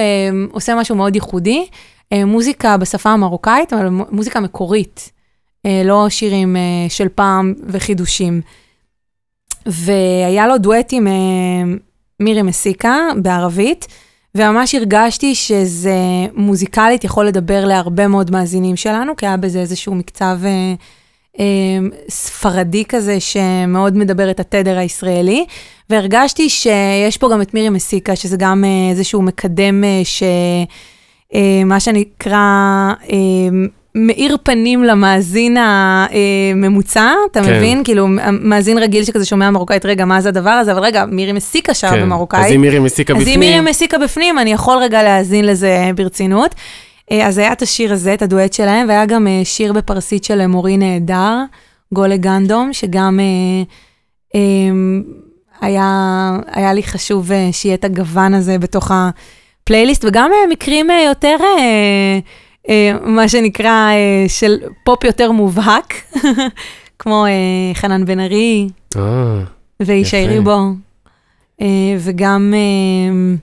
[0.52, 1.66] עושה משהו מאוד ייחודי,
[2.14, 5.12] מוזיקה בשפה המרוקאית, אבל מו- מוזיקה מקורית,
[5.84, 8.40] לא שירים אה, של פעם וחידושים.
[9.66, 11.12] והיה לו דואט עם אה,
[12.20, 13.86] מירי מסיקה בערבית,
[14.34, 15.96] וממש הרגשתי שזה
[16.34, 20.74] מוזיקלית יכול לדבר להרבה מאוד מאזינים שלנו, כי היה בזה איזשהו מקצב אה,
[21.38, 25.46] אה, ספרדי כזה שמאוד מדבר את התדר הישראלי,
[25.90, 30.22] והרגשתי שיש פה גם את מירי מסיקה, שזה גם אה, איזשהו מקדם אה, ש...
[31.34, 32.38] אה, מה שנקרא,
[33.12, 33.48] אה,
[33.94, 37.56] מאיר פנים למאזין הממוצע, אתה כן.
[37.56, 37.84] מבין?
[37.84, 40.72] כאילו, מאזין רגיל שכזה שומע מרוקאית, רגע, מה זה הדבר הזה?
[40.72, 42.02] אבל רגע, מירי מסיקה שרה כן.
[42.02, 42.46] במרוקאית.
[42.46, 45.90] אז אם מירי מסיקה אז אם מירי בפנים, מסיקה בפנים, אני יכול רגע להאזין לזה
[45.94, 46.54] ברצינות.
[47.10, 50.46] אה, אז היה את השיר הזה, את הדואט שלהם, והיה גם אה, שיר בפרסית של
[50.46, 51.36] מורי נהדר,
[51.92, 53.62] גולה גנדום, שגם אה,
[54.34, 54.40] אה,
[55.60, 61.02] היה, היה לי חשוב אה, שיהיה את הגוון הזה בתוך הפלייליסט, וגם אה, מקרים אה,
[61.08, 62.18] יותר, אה, אה,
[63.02, 65.94] מה שנקרא, אה, של פופ יותר מובהק,
[66.98, 67.30] כמו אה,
[67.74, 69.40] חנן בן ארי אה,
[69.82, 70.26] וישי.
[70.26, 70.58] ריבו,
[71.60, 71.66] אה,
[71.98, 72.54] וגם...
[72.56, 73.34] אה,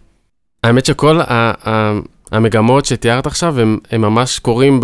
[0.63, 1.99] האמת שכל ה- ה-
[2.31, 4.79] המגמות שתיארת עכשיו, הם הם ממש קורים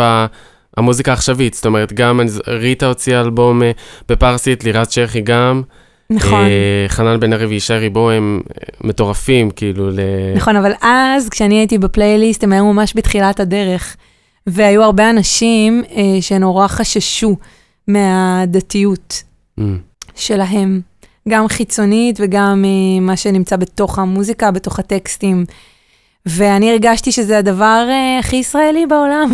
[0.77, 1.53] במוזיקה העכשווית.
[1.53, 3.71] זאת אומרת, גם ריטה הוציאה אלבום אה,
[4.09, 5.61] בפרסית, לירז צ'רחי גם.
[6.09, 6.33] נכון.
[6.45, 9.99] אה, חנן בן ארי וישי ריבו הם אה, מטורפים, כאילו, ל...
[10.35, 13.95] נכון, אבל אז, כשאני הייתי בפלייליסט, הם היו ממש בתחילת הדרך,
[14.47, 17.35] והיו הרבה אנשים אה, שנורא חששו
[17.87, 19.23] מהדתיות
[19.59, 19.61] Mm,
[20.15, 20.81] שלהם,
[21.29, 25.45] גם חיצונית וגם אה, מה שנמצא בתוך המוזיקה, בתוך הטקסטים.
[26.25, 29.33] ואני הרגשתי שזה הדבר אה, הכי ישראלי בעולם.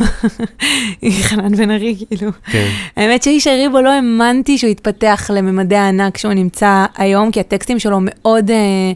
[1.28, 2.32] חנן בן ארי, כאילו.
[2.52, 2.67] כן.
[2.95, 7.99] האמת שאיש הריבו לא האמנתי שהוא יתפתח לממדי הענק שהוא נמצא היום, כי הטקסטים שלו
[8.02, 8.91] מאוד, אה,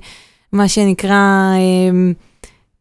[0.54, 2.12] מה שנקרא, אה,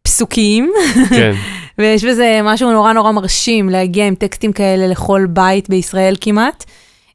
[0.06, 0.72] פסוקיים,
[1.08, 1.32] כן,
[1.78, 6.64] ויש בזה משהו נורא נורא מרשים להגיע עם טקסטים כאלה לכל בית בישראל כמעט,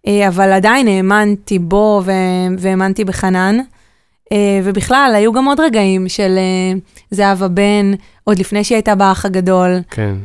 [0.08, 2.01] אה, אבל עדיין האמנתי בו
[2.58, 3.58] והאמנתי בחנן.
[4.32, 6.80] אה, ובכלל, היו גם עוד רגעים של אה,
[7.12, 9.80] זהבה בן, עוד לפני שהיא הייתה באח הגדול.
[9.89, 10.15] כן.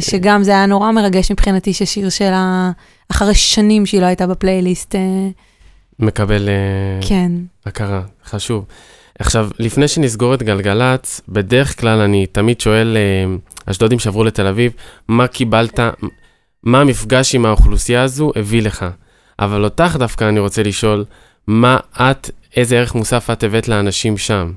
[0.00, 2.70] שגם זה היה נורא מרגש מבחינתי ששיר שלה,
[3.10, 4.94] אחרי שנים שהיא לא הייתה בפלייליסט,
[5.98, 6.48] מקבל
[7.08, 7.32] כן.
[7.66, 8.64] הכרה, חשוב.
[9.18, 13.34] עכשיו, לפני שנסגור את גלגלצ, בדרך כלל אני תמיד שואל אה,
[13.66, 14.72] אשדודים שעברו לתל אביב,
[15.08, 15.80] מה קיבלת,
[16.62, 18.86] מה המפגש עם האוכלוסייה הזו הביא לך.
[19.38, 21.04] אבל אותך דווקא אני רוצה לשאול,
[21.46, 24.52] מה את, איזה ערך מוסף את הבאת לאנשים שם?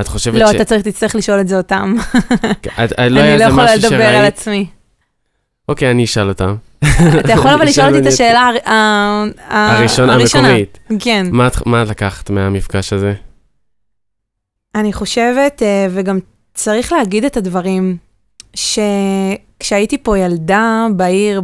[0.00, 0.54] את חושבת לא, ש...
[0.54, 1.94] אתה צריך, תצטרך לשאול את זה אותם.
[2.60, 4.34] את, את, לא היה אני לא יכולה לדבר על שראית?
[4.34, 4.66] עצמי.
[5.68, 6.54] אוקיי, אני אשאל אותם.
[7.20, 10.48] אתה יכול אבל לשאול אותי את השאלה הר- ה- ה- הראשון, אה, הראשונה.
[10.48, 10.78] המקורית.
[10.98, 11.26] כן.
[11.30, 13.14] מה את- מה את לקחת מהמפגש הזה?
[14.74, 16.18] אני חושבת, אה, וגם
[16.54, 17.96] צריך להגיד את הדברים,
[18.54, 21.40] שכשהייתי פה ילדה בעיר,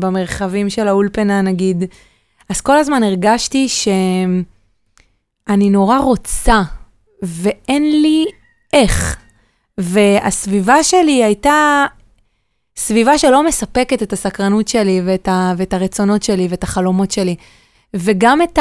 [0.00, 1.84] במרחבים של האולפנה נגיד,
[2.48, 4.44] אז כל הזמן הרגשתי שאני
[5.70, 6.62] נורא רוצה,
[7.22, 8.24] ואין לי
[8.72, 9.16] איך.
[9.78, 11.86] והסביבה שלי הייתה
[12.76, 17.36] סביבה שלא מספקת את הסקרנות שלי ואת, ה, ואת הרצונות שלי ואת החלומות שלי.
[17.94, 18.58] וגם את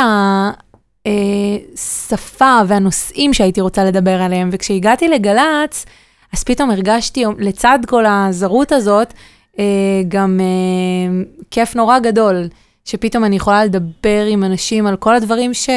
[1.73, 4.49] השפה והנושאים שהייתי רוצה לדבר עליהם.
[4.51, 5.85] וכשהגעתי לגל"צ,
[6.33, 9.13] אז פתאום הרגשתי, לצד כל הזרות הזאת,
[9.59, 9.63] אה,
[10.07, 12.47] גם אה, כיף נורא גדול,
[12.85, 15.69] שפתאום אני יכולה לדבר עם אנשים על כל הדברים ש...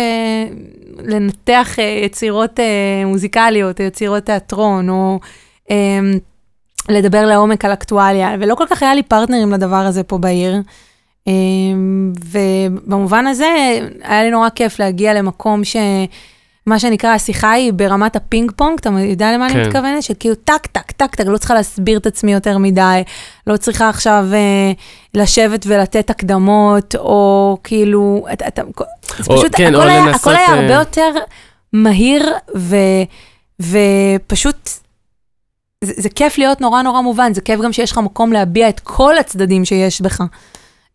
[1.05, 5.21] לנתח אה, יצירות אה, מוזיקליות, יצירות תיאטרון, או
[5.71, 6.01] אה,
[6.89, 10.57] לדבר לעומק על אקטואליה, ולא כל כך היה לי פרטנרים לדבר הזה פה בעיר.
[11.29, 11.33] אה,
[12.31, 15.77] ובמובן הזה, היה לי נורא כיף להגיע למקום ש...
[16.67, 19.59] מה שנקרא, השיחה היא ברמת הפינג פונג, אתה יודע למה כן.
[19.59, 20.03] אני מתכוונת?
[20.03, 23.03] שכאילו טק, טק, טק, טק, לא צריכה להסביר את עצמי יותר מדי,
[23.47, 24.73] לא צריכה עכשיו אה,
[25.15, 28.63] לשבת ולתת הקדמות, או כאילו, אתה, אתה,
[29.19, 31.11] זה או- פשוט, כן, הכל, היה, לנסות, הכל היה אה, הרבה יותר
[31.73, 32.77] מהיר, ו,
[33.61, 34.71] ופשוט,
[35.85, 38.81] זה, זה כיף להיות נורא נורא מובן, זה כיף גם שיש לך מקום להביע את
[38.81, 40.23] כל הצדדים שיש בך.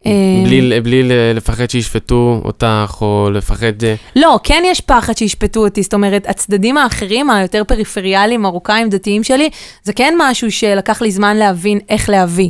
[0.05, 0.11] אה,
[0.45, 3.83] בלי, בלי לפחד שישפטו אותך, או לפחד...
[3.83, 9.23] אה, לא, כן יש פחד שישפטו אותי, זאת אומרת, הצדדים האחרים, היותר פריפריאליים, מרוקאים, דתיים
[9.23, 9.49] שלי,
[9.83, 12.49] זה כן משהו שלקח לי זמן להבין איך להביא.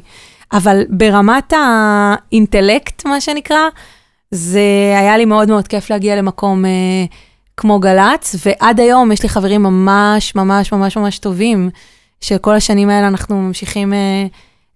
[0.54, 3.60] אבל ברמת האינטלקט, מה שנקרא,
[4.32, 6.72] זה היה לי מאוד מאוד כיף להגיע למקום אה,
[7.58, 11.70] כמו גל"צ, ועד היום יש לי חברים ממש ממש ממש ממש טובים,
[12.22, 14.26] שכל השנים האלה אנחנו ממשיכים אה,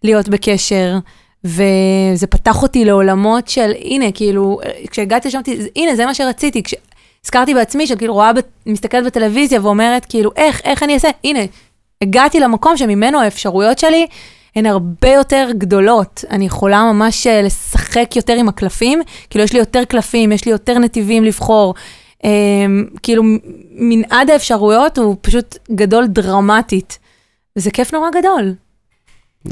[0.04, 0.98] להיות בקשר,
[1.44, 4.60] וזה פתח אותי לעולמות של, הנה, כאילו,
[4.92, 5.40] כשהגעתי לשם,
[5.76, 6.64] הנה, זה מה שרציתי.
[6.64, 8.32] כשהזכרתי בעצמי, שכאילו רואה,
[8.66, 11.10] מסתכלת בטלוויזיה ואומרת, כאילו, איך, איך אני אעשה?
[11.24, 11.40] הנה,
[12.02, 14.08] הגעתי למקום שממנו האפשרויות שלי
[14.56, 16.24] הן הרבה יותר גדולות.
[16.30, 20.52] אני יכולה ממש אה, לשחק יותר עם הקלפים, כאילו יש לי יותר קלפים, יש לי
[20.52, 21.74] יותר נתיבים לבחור.
[22.26, 22.30] אה,
[23.04, 23.24] כאילו
[23.72, 27.00] מנעד האפשרויות הוא פשוט גדול דרמטית,
[27.58, 28.54] וזה כיף נורא גדול.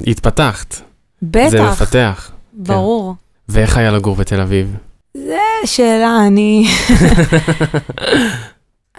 [0.07, 0.86] התפתחת.
[1.21, 1.49] בטח.
[1.49, 2.31] זה מפתח.
[2.53, 3.13] ברור.
[3.13, 3.53] כן.
[3.53, 4.75] ואיך היה לגור בתל אביב?
[5.13, 6.67] זה שאלה, אני...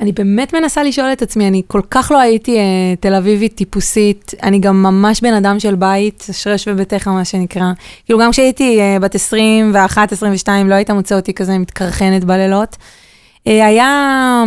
[0.00, 4.35] אני באמת מנסה לשאול את עצמי, אני כל כך לא הייתי אה, תל אביבית טיפוסית,
[4.42, 7.72] אני גם ממש בן אדם של בית, אשרש וביתך, מה שנקרא.
[8.04, 12.76] כאילו, גם כשהייתי אה, בת 21, 22, לא היית מוצא אותי כזה מתקרחנת בלילות.
[13.46, 14.44] אה, היה,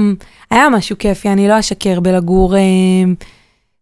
[0.52, 2.56] היה משהו כיפי, אני לא אשקר בלגור.
[2.56, 2.62] אה,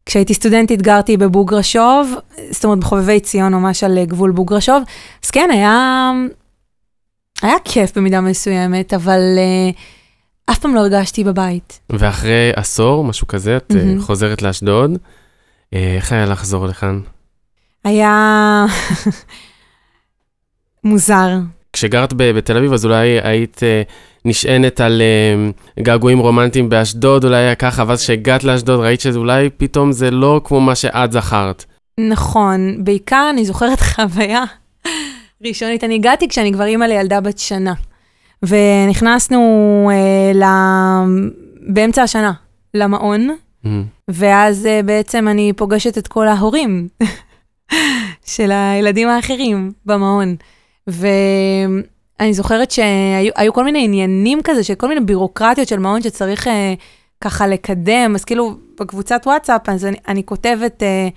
[0.10, 2.16] כשהייתי סטודנטית גרתי בבוגרשוב,
[2.52, 4.84] זאת אומרת בחובבי ציון, ממש על גבול בוגרשוב.
[5.24, 6.12] אז כן, היה,
[7.42, 9.20] היה כיף במידה מסוימת, אבל...
[9.38, 9.72] אה,
[10.52, 11.80] אף פעם לא הרגשתי בבית.
[11.90, 14.02] ואחרי עשור, משהו כזה, את mm-hmm.
[14.02, 14.92] חוזרת לאשדוד.
[15.74, 17.00] אה, איך היה לחזור לכאן?
[17.84, 18.66] היה
[20.84, 21.30] מוזר.
[21.74, 23.92] כשגרת בתל אביב, אז אולי היית uh,
[24.26, 25.02] נשענת על
[25.78, 30.42] uh, געגועים רומנטיים באשדוד, אולי היה ככה, ואז כשהגעת לאשדוד ראית שאולי פתאום זה לא
[30.44, 31.66] כמו מה שאת זכרת.
[32.00, 34.44] נכון, בעיקר אני זוכרת חוויה
[35.46, 35.84] ראשונית.
[35.84, 37.74] אני הגעתי כשאני כבר אימא לילדה בת שנה.
[38.44, 40.44] ונכנסנו אה, ל...
[41.68, 42.34] באמצע השנה
[42.74, 43.68] למעון, mm-hmm.
[44.08, 46.88] ואז אה, בעצם אני פוגשת את כל ההורים
[48.36, 50.36] של הילדים האחרים במעון.
[52.20, 56.74] ואני זוכרת שהיו כל מיני עניינים כזה, של כל מיני בירוקרטיות של מעון שצריך אה,
[57.22, 61.08] ככה לקדם, אז כאילו בקבוצת וואטסאפ, אז אני, אני כותבת אה,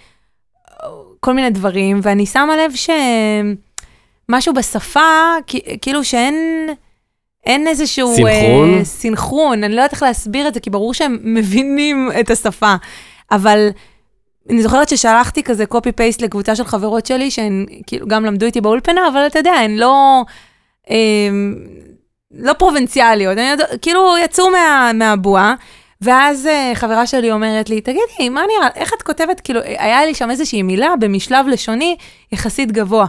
[1.21, 2.73] כל מיני דברים, ואני שמה לב
[4.29, 5.01] שמשהו בשפה,
[5.83, 6.69] כאילו שאין...
[7.47, 8.15] אין איזשהו...
[8.15, 8.79] סינכרון?
[8.79, 12.75] אה, סינכרון, אני לא יודעת איך להסביר את זה, כי ברור שהם מבינים את השפה.
[13.31, 13.69] אבל
[14.51, 19.09] אני זוכרת ששלחתי כזה קופי-פייסט לקבוצה של חברות שלי, שהן כאילו גם למדו איתי באולפנה,
[19.09, 20.23] אבל אתה יודע, הן לא...
[20.93, 20.97] אה,
[22.35, 23.39] לא פרובינציאליות,
[23.83, 25.55] כאילו יצאו מה, מהבועה,
[26.03, 30.15] ואז uh, חברה שלי אומרת לי, תגידי, מה נראה, איך את כותבת, כאילו, היה לי
[30.15, 31.97] שם איזושהי מילה במשלב לשוני
[32.33, 33.07] יחסית גבוה.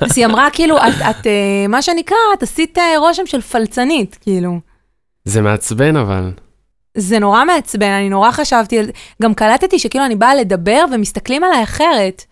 [0.00, 4.18] אז היא אמרה, כאילו, את, את uh, מה שנקרא, את עשית uh, רושם של פלצנית,
[4.20, 4.60] כאילו.
[5.24, 6.30] זה מעצבן, אבל.
[6.96, 8.78] זה נורא מעצבן, אני נורא חשבתי,
[9.22, 12.24] גם קלטתי שכאילו אני באה לדבר ומסתכלים עליי אחרת.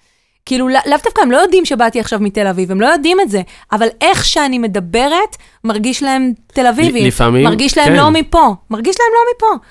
[0.47, 3.43] כאילו, לאו דווקא הם לא יודעים שבאתי עכשיו מתל אביב, הם לא יודעים את זה,
[3.73, 7.07] אבל איך שאני מדברת, מרגיש להם תל אביבי.
[7.07, 7.97] לפעמים, מרגיש להם כן.
[7.97, 9.65] לא מפה, מרגיש להם לא מפה.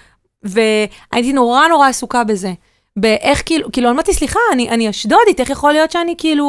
[0.43, 2.53] והייתי נורא נורא עסוקה בזה.
[2.97, 6.47] באיך כאילו, כאילו, אמרתי, סליחה, אני, אני אשדודית, איך יכול להיות שאני כאילו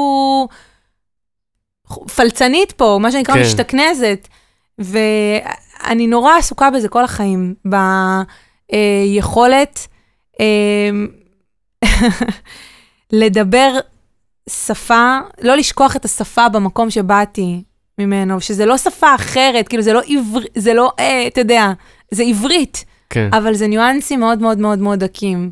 [2.16, 3.40] פלצנית פה, מה שנקרא כן.
[3.40, 4.28] משתכנזת.
[4.78, 7.54] ואני נורא עסוקה בזה כל החיים,
[8.72, 9.86] ביכולת
[10.40, 10.90] אה,
[13.12, 13.78] לדבר
[14.48, 17.62] שפה, לא לשכוח את השפה במקום שבאתי
[17.98, 21.72] ממנו, שזה לא שפה אחרת, כאילו זה לא עברית, זה לא, אה, אתה יודע,
[22.10, 23.28] זה עברית, כן.
[23.32, 25.50] אבל זה ניואנסים מאוד מאוד מאוד מאוד דקים.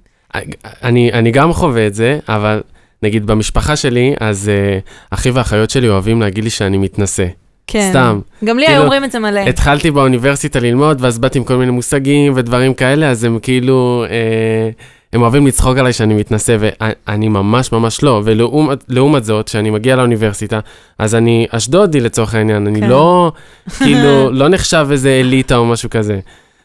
[0.83, 2.62] אני, אני גם חווה את זה, אבל
[3.02, 7.26] נגיד במשפחה שלי, אז uh, אחי ואחיות שלי אוהבים להגיד לי שאני מתנשא.
[7.66, 7.88] כן.
[7.90, 8.20] סתם.
[8.44, 9.40] גם לי כאילו, היו אומרים את זה מלא.
[9.40, 14.05] התחלתי באוניברסיטה ללמוד, ואז באתי עם כל מיני מושגים ודברים כאלה, אז הם כאילו...
[14.11, 14.70] אה,
[15.12, 18.22] הם אוהבים לצחוק עליי שאני מתנשא, ואני ממש ממש לא.
[18.25, 20.61] ולעומת זאת, כשאני מגיע לאוניברסיטה,
[20.98, 22.88] אז אני אשדודי לצורך העניין, אני כן.
[22.88, 23.33] לא,
[23.79, 26.20] כאילו, לא נחשב איזה אליטה או משהו כזה.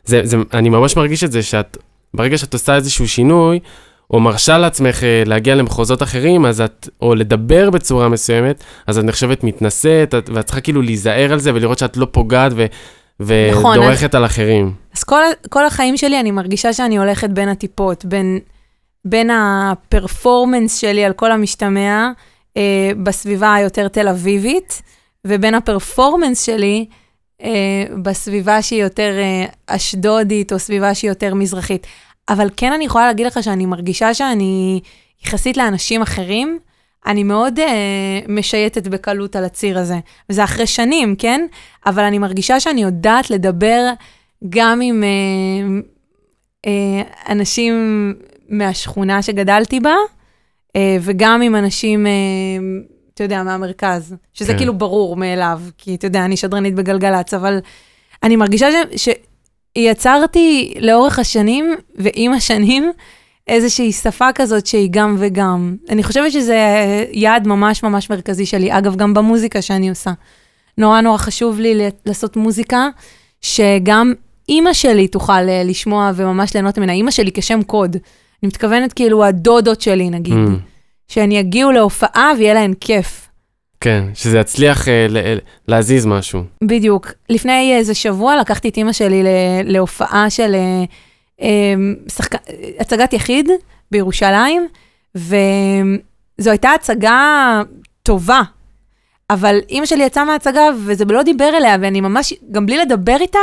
[0.05, 1.77] זה, זה, אני ממש מרגיש את זה, שאת,
[2.13, 3.59] ברגע שאת עושה איזשהו שינוי,
[4.11, 9.03] או מרשה לעצמך אה, להגיע למחוזות אחרים, אז את, או לדבר בצורה מסוימת, אז את
[9.03, 12.65] נחשבת מתנשאת, ואת צריכה כאילו להיזהר על זה ולראות שאת לא פוגעת ו,
[13.51, 14.71] נכון, ודורכת נכון, על אחרים.
[14.97, 18.39] אז כל, כל החיים שלי אני מרגישה שאני הולכת בין הטיפות, בין,
[19.05, 22.11] בין הפרפורמנס שלי על כל המשתמע
[22.57, 24.81] אה, בסביבה היותר תל אביבית,
[25.25, 26.85] ובין הפרפורמנס שלי
[27.41, 31.87] אה, בסביבה שהיא יותר אה, אשדודית, או סביבה שהיא יותר מזרחית.
[32.29, 34.79] אבל כן אני יכולה להגיד לך שאני מרגישה שאני,
[35.25, 36.59] יחסית לאנשים אחרים,
[37.05, 37.63] אני מאוד uh,
[38.27, 39.99] משייטת בקלות על הציר הזה.
[40.29, 41.47] וזה אחרי שנים, כן?
[41.85, 43.93] אבל אני מרגישה שאני יודעת לדבר
[44.49, 46.69] גם עם uh, uh,
[47.31, 48.13] אנשים
[48.49, 49.95] מהשכונה שגדלתי בה,
[50.67, 52.09] uh, וגם עם אנשים, uh,
[53.13, 54.57] אתה יודע, מהמרכז, שזה כן.
[54.57, 57.59] כאילו ברור מאליו, כי אתה יודע, אני שדרנית בגלגלצ, אבל
[58.23, 59.09] אני מרגישה ש...
[59.77, 62.91] שיצרתי לאורך השנים ועם השנים,
[63.47, 65.75] איזושהי שפה כזאת שהיא גם וגם.
[65.89, 66.57] אני חושבת שזה
[67.11, 68.77] יעד ממש ממש מרכזי שלי.
[68.77, 70.11] אגב, גם במוזיקה שאני עושה.
[70.77, 72.87] נורא נורא חשוב לי לעשות מוזיקה
[73.41, 74.13] שגם
[74.49, 76.93] אימא שלי תוכל אה, לשמוע וממש ליהנות ממנה.
[76.93, 77.95] אימא שלי כשם קוד.
[78.43, 80.33] אני מתכוונת כאילו הדודות שלי, נגיד.
[80.33, 80.51] Mm.
[81.07, 83.27] שהן יגיעו להופעה ויהיה להן כיף.
[83.81, 85.37] כן, שזה יצליח אה, ל-
[85.67, 86.43] להזיז משהו.
[86.63, 87.11] בדיוק.
[87.29, 89.23] לפני איזה שבוע לקחתי את אימא שלי
[89.63, 90.83] להופעה של אה,
[91.41, 91.73] אה,
[92.07, 92.35] שחק...
[92.79, 93.49] הצגת יחיד
[93.91, 94.67] בירושלים,
[95.15, 97.61] וזו הייתה הצגה
[98.03, 98.41] טובה,
[99.29, 103.39] אבל אימא שלי יצאה מההצגה וזה לא דיבר אליה, ואני ממש, גם בלי לדבר איתה,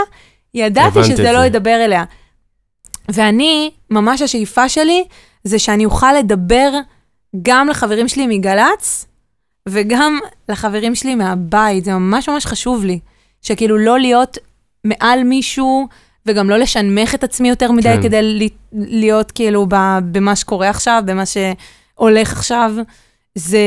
[0.54, 2.04] ידעתי שזה לא ידבר אליה.
[3.08, 5.04] ואני, ממש השאיפה שלי,
[5.44, 6.72] זה שאני אוכל לדבר
[7.42, 9.06] גם לחברים שלי מגל"צ,
[9.68, 12.98] וגם לחברים שלי מהבית, זה ממש ממש חשוב לי.
[13.42, 14.38] שכאילו לא להיות
[14.84, 15.88] מעל מישהו,
[16.26, 18.02] וגם לא לשנמך את עצמי יותר מדי כן.
[18.02, 19.66] כדי להיות כאילו
[20.12, 22.72] במה שקורה עכשיו, במה שהולך עכשיו.
[23.34, 23.58] זה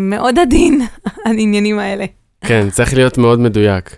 [0.00, 0.80] מאוד עדין,
[1.24, 2.04] העניינים האלה.
[2.40, 3.96] כן, צריך להיות מאוד מדויק.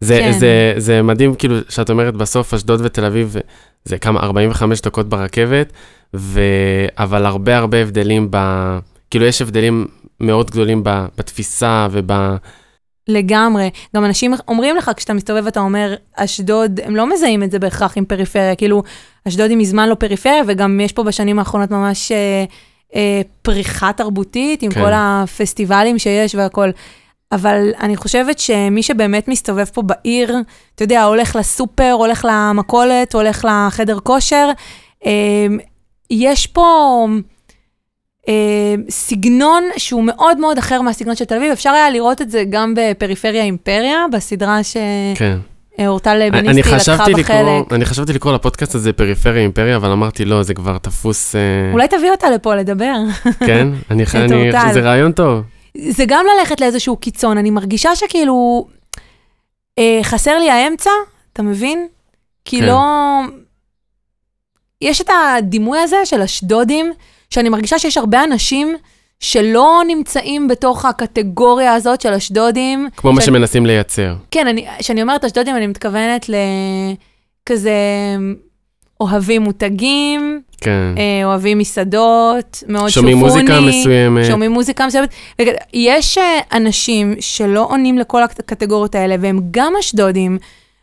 [0.00, 0.32] זה, כן.
[0.32, 3.36] זה, זה מדהים, כאילו, שאת אומרת בסוף, אשדוד ותל אביב,
[3.84, 5.72] זה כמה, 45 דקות ברכבת,
[6.14, 6.40] ו...
[6.98, 8.38] אבל הרבה הרבה הבדלים ב...
[9.10, 9.86] כאילו, יש הבדלים
[10.20, 11.06] מאוד גדולים ב...
[11.18, 12.10] בתפיסה וב...
[13.08, 13.70] לגמרי.
[13.96, 17.98] גם אנשים אומרים לך, כשאתה מסתובב ואתה אומר, אשדוד, הם לא מזהים את זה בהכרח
[17.98, 18.82] עם פריפריה, כאילו,
[19.28, 22.44] אשדוד היא מזמן לא פריפריה, וגם יש פה בשנים האחרונות ממש אה,
[22.94, 24.80] אה, פריחה תרבותית, עם כן.
[24.80, 26.72] כל הפסטיבלים שיש והכול.
[27.32, 30.36] אבל אני חושבת שמי שבאמת מסתובב פה בעיר,
[30.74, 34.50] אתה יודע, הולך לסופר, הולך למכולת, הולך לחדר כושר,
[35.06, 35.46] אה,
[36.10, 37.06] יש פה
[38.28, 41.52] אה, סגנון שהוא מאוד מאוד אחר מהסגנון של תל אביב.
[41.52, 44.76] אפשר היה לראות את זה גם בפריפריה אימפריה, בסדרה ש...
[45.14, 45.38] כן.
[45.86, 47.72] אורטל בניסטי לקחה בחלק.
[47.72, 51.36] אני חשבתי לקרוא לפודקאסט הזה פריפריה אימפריה, אבל אמרתי, לא, זה כבר תפוס...
[51.36, 51.40] אה...
[51.72, 52.94] אולי תביא אותה לפה לדבר.
[53.46, 53.68] כן?
[53.90, 54.28] אני חושב
[54.70, 55.42] שזה רעיון טוב.
[55.78, 58.66] זה גם ללכת לאיזשהו קיצון, אני מרגישה שכאילו
[59.78, 60.90] אה, חסר לי האמצע,
[61.32, 61.88] אתה מבין?
[62.44, 62.66] כי כן.
[62.66, 62.80] לא...
[64.80, 66.92] יש את הדימוי הזה של אשדודים,
[67.30, 68.76] שאני מרגישה שיש הרבה אנשים
[69.20, 72.88] שלא נמצאים בתוך הקטגוריה הזאת של אשדודים.
[72.96, 73.14] כמו שאני...
[73.14, 74.14] מה שמנסים לייצר.
[74.30, 76.26] כן, כשאני אומרת אשדודים, אני מתכוונת
[77.48, 77.72] לכזה
[79.00, 80.94] אוהבים מותגים, כן.
[80.98, 83.12] אה, אוהבים מסעדות, מאוד שופוני.
[83.12, 84.24] שומעים מוזיקה מסוימת.
[84.24, 85.14] שומעים מוזיקה מסוימת.
[85.74, 90.38] יש אה, אנשים שלא עונים לכל הקטגוריות האלה, והם גם אשדודים,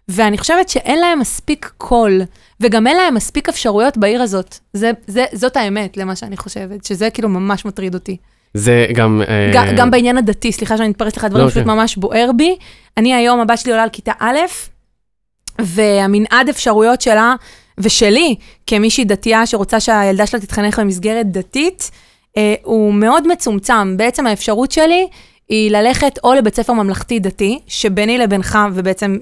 [0.08, 2.22] ואני חושבת שאין להם מספיק קול,
[2.60, 4.58] וגם אין להם מספיק אפשרויות בעיר הזאת.
[4.74, 8.18] זה, זה, זאת האמת, למה שאני חושבת, שזה כאילו ממש מטריד אותי.
[8.54, 9.22] זה גם...
[9.54, 9.72] גם, uh...
[9.78, 11.70] גם בעניין הדתי, סליחה שאני מתפרצת לך דברים, לא, פשוט כן.
[11.70, 12.58] ממש בוער בי.
[12.98, 14.38] אני היום, הבת שלי עולה על כיתה א',
[15.62, 17.36] והמנעד אפשרויות שלה
[17.78, 18.36] ושלי,
[18.68, 21.92] כמישהי דתייה שרוצה שהילדה שלה תתחנך במסגרת דתית,
[22.38, 23.98] אה, הוא מאוד מצומצם.
[23.98, 25.08] בעצם האפשרות שלי
[25.50, 29.18] היא ללכת או לבית ספר ממלכתי דתי, שביני לבינך, ובעצם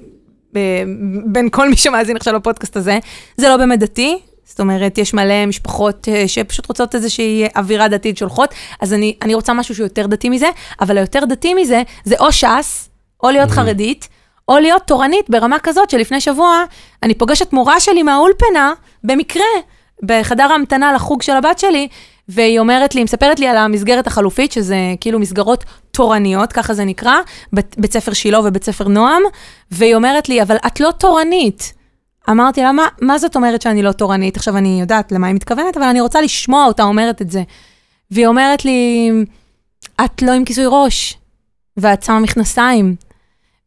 [0.56, 0.82] אה,
[1.26, 2.98] בין כל מי שמאזין עכשיו לפודקאסט הזה,
[3.36, 4.18] זה לא באמת דתי.
[4.44, 9.34] זאת אומרת, יש מלא משפחות אה, שפשוט רוצות איזושהי אווירה דתית שולחות, אז אני, אני
[9.34, 10.48] רוצה משהו שהוא יותר דתי מזה,
[10.80, 12.88] אבל היותר דתי מזה, זה או ש"ס,
[13.22, 13.52] או להיות mm-hmm.
[13.52, 14.08] חרדית,
[14.48, 16.64] או להיות תורנית ברמה כזאת שלפני שבוע
[17.02, 18.72] אני פוגשת מורה שלי מהאולפנה,
[19.04, 19.44] במקרה,
[20.02, 21.88] בחדר ההמתנה לחוג של הבת שלי,
[22.28, 26.84] והיא אומרת לי, היא מספרת לי על המסגרת החלופית, שזה כאילו מסגרות תורניות, ככה זה
[26.84, 27.14] נקרא,
[27.52, 29.22] בית, בית ספר שילה ובית ספר נועם,
[29.70, 31.72] והיא אומרת לי, אבל את לא תורנית.
[32.30, 34.36] אמרתי לה, מה, מה זאת אומרת שאני לא תורנית?
[34.36, 37.42] עכשיו, אני יודעת למה היא מתכוונת, אבל אני רוצה לשמוע אותה אומרת את זה.
[38.10, 39.10] והיא אומרת לי,
[40.04, 41.18] את לא עם כיסוי ראש,
[41.76, 42.96] ואת שמה מכנסיים.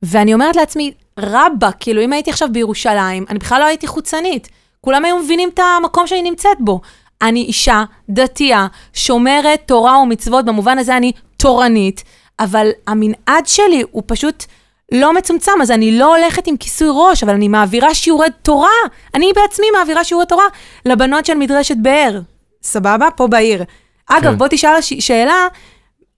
[0.03, 4.49] ואני אומרת לעצמי, רבאק, כאילו, אם הייתי עכשיו בירושלים, אני בכלל לא הייתי חוצנית.
[4.81, 6.81] כולם היו מבינים את המקום שאני נמצאת בו.
[7.21, 12.03] אני אישה דתייה, שומרת תורה ומצוות, במובן הזה אני תורנית,
[12.39, 14.45] אבל המנעד שלי הוא פשוט
[14.91, 18.69] לא מצומצם, אז אני לא הולכת עם כיסוי ראש, אבל אני מעבירה שיעורי תורה.
[19.15, 20.45] אני בעצמי מעבירה שיעורי תורה
[20.85, 22.19] לבנות של מדרשת באר.
[22.63, 23.07] סבבה?
[23.15, 23.63] פה בעיר.
[24.07, 24.37] אגב, כן.
[24.37, 25.47] בוא תשאל שאלה,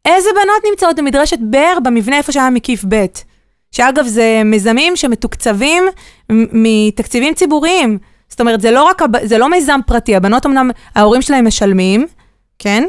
[0.06, 3.06] איזה בנות נמצאות במדרשת באר במבנה איפה שהיה מקיף ב'?
[3.72, 5.84] שאגב, זה מיזמים שמתוקצבים
[6.32, 7.98] מתקציבים ציבוריים.
[8.30, 12.08] זאת אומרת, זה לא רק, זה לא מיזם פרטי, הבנות אמנם, ההורים שלהם משלמים,
[12.60, 12.84] כן?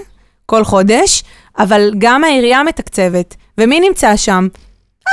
[0.46, 1.22] כל חודש,
[1.58, 3.36] אבל גם העירייה מתקצבת.
[3.58, 4.48] ומי נמצא שם?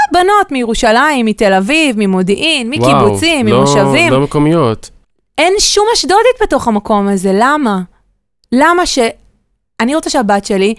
[0.10, 4.12] הבנות מירושלים, מתל אביב, ממודיעין, מקיבוצים, וואו, ממושבים.
[4.12, 4.90] לא, לא מקומיות.
[5.38, 7.82] אין שום אשדודית בתוך המקום הזה, למה?
[8.52, 9.00] למה ש...
[9.80, 10.76] אני רוצה שהבת שלי,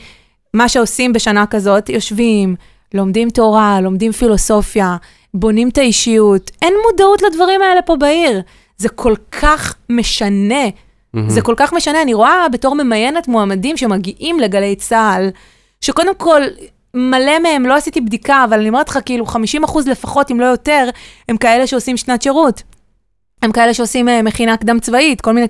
[0.55, 2.57] מה שעושים בשנה כזאת, יושבים,
[2.95, 4.97] לומדים תורה, לומדים פילוסופיה,
[5.35, 6.51] בונים את האישיות.
[6.63, 8.41] אין מודעות לדברים האלה פה בעיר.
[8.79, 10.65] זה כל כך משנה
[11.15, 11.31] מהמם.
[11.31, 15.31] זה כל כך משנה, אני רואה בתור ממיינת מועמדים שמגיעים לגלי צה"ל,
[15.81, 16.43] שקודם כל,
[16.95, 20.47] מלא מהם, לא עשיתי בדיקה, אבל אני אומרת לך, כאילו, 50 אחוז לפחות, אם לא
[20.47, 20.89] יותר,
[21.29, 22.63] הם כאלה שעושים שנת שירות.
[23.43, 25.47] הם כאלה שעושים אה, מכינה קדם צבאית, כל מיני...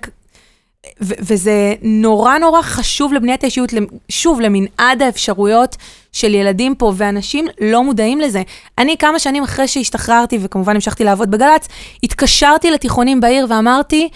[1.03, 3.73] ו- וזה נורא נורא חשוב לבניית האישיות,
[4.09, 5.77] שוב, למנעד האפשרויות
[6.19, 8.43] של ילדים פה, ואנשים לא מודעים לזה.
[8.79, 11.69] אני כמה שנים אחרי שהשתחררתי, וכמובן המשכתי לעבוד בגל"צ,
[12.03, 14.09] התקשרתי לתיכונים בעיר ואמרתי,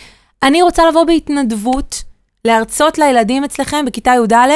[0.43, 2.03] אני רוצה לבוא בהתנדבות,
[2.45, 4.51] להרצות לילדים אצלכם בכיתה י"א,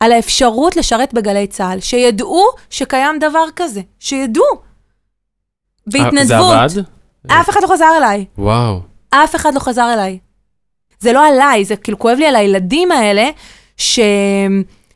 [0.00, 4.44] על האפשרות לשרת בגלי צה"ל, שידעו שקיים דבר כזה, שידעו.
[5.86, 6.56] בהתנדבות.
[6.56, 6.88] אה, זה עבד?
[7.40, 8.24] אף אחד לא חזר אליי.
[8.38, 8.80] וואו.
[9.10, 10.18] אף אחד לא חזר אליי.
[11.00, 13.28] זה לא עליי, זה כאילו כואב לי על הילדים האלה,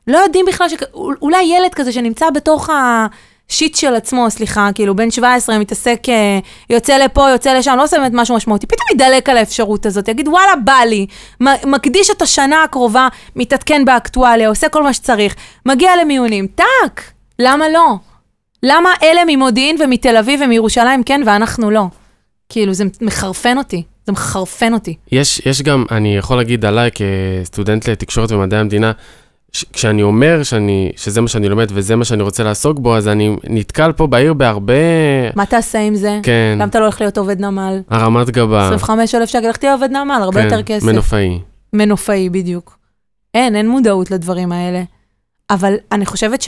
[0.09, 0.75] שלא יודעים בכלל, ש...
[0.95, 6.39] אולי ילד כזה שנמצא בתוך השיט של עצמו, סליחה, כאילו בן 17 מתעסק, אה,
[6.71, 10.29] יוצא לפה, יוצא לשם, לא עושה באמת משהו משמעותי, פתאום ידלק על האפשרות הזאת, יגיד
[10.29, 11.07] וואלה בא לי,
[11.67, 15.35] מקדיש את השנה הקרובה, מתעדכן באקטואליה, עושה כל מה שצריך,
[15.67, 17.03] מגיע למיונים, טאק,
[17.39, 17.95] למה לא?
[18.63, 21.85] למה אלה ממודיעין ומתל אביב ומירושלים כן ואנחנו לא?
[22.49, 24.97] כאילו, זה מחרפן אותי, זה מחרפן אותי.
[25.13, 28.93] יש, יש גם, אני יכול להגיד עליי כסטודנט לתקשורת ומדעי המדינה,
[29.53, 33.09] ש- כשאני אומר שאני, שזה מה שאני לומד וזה מה שאני רוצה לעסוק בו, אז
[33.09, 34.73] אני נתקל פה בעיר בהרבה...
[35.37, 36.19] מה תעשה עם זה?
[36.23, 37.81] כן, למה אתה לא הולך להיות עובד נמל?
[37.91, 38.69] הרמת גבה.
[38.75, 40.87] 25,000 שקל, לך תהיה עובד נמל, הרבה כן, יותר כסף.
[40.87, 41.39] מנופאי.
[41.73, 42.79] מנופאי, בדיוק.
[43.35, 44.83] אין, אין מודעות לדברים האלה.
[45.51, 46.43] אבל אני חושבת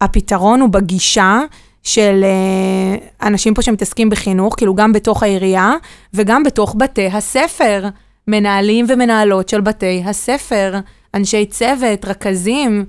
[0.00, 1.40] שהפתרון הוא בגישה
[1.82, 2.96] של אה,
[3.28, 5.72] אנשים פה שמתעסקים בחינוך, כאילו גם בתוך העירייה
[6.14, 7.88] וגם בתוך בתי הספר.
[8.28, 10.74] מנהלים ומנהלות של בתי הספר,
[11.14, 12.84] אנשי צוות, רכזים,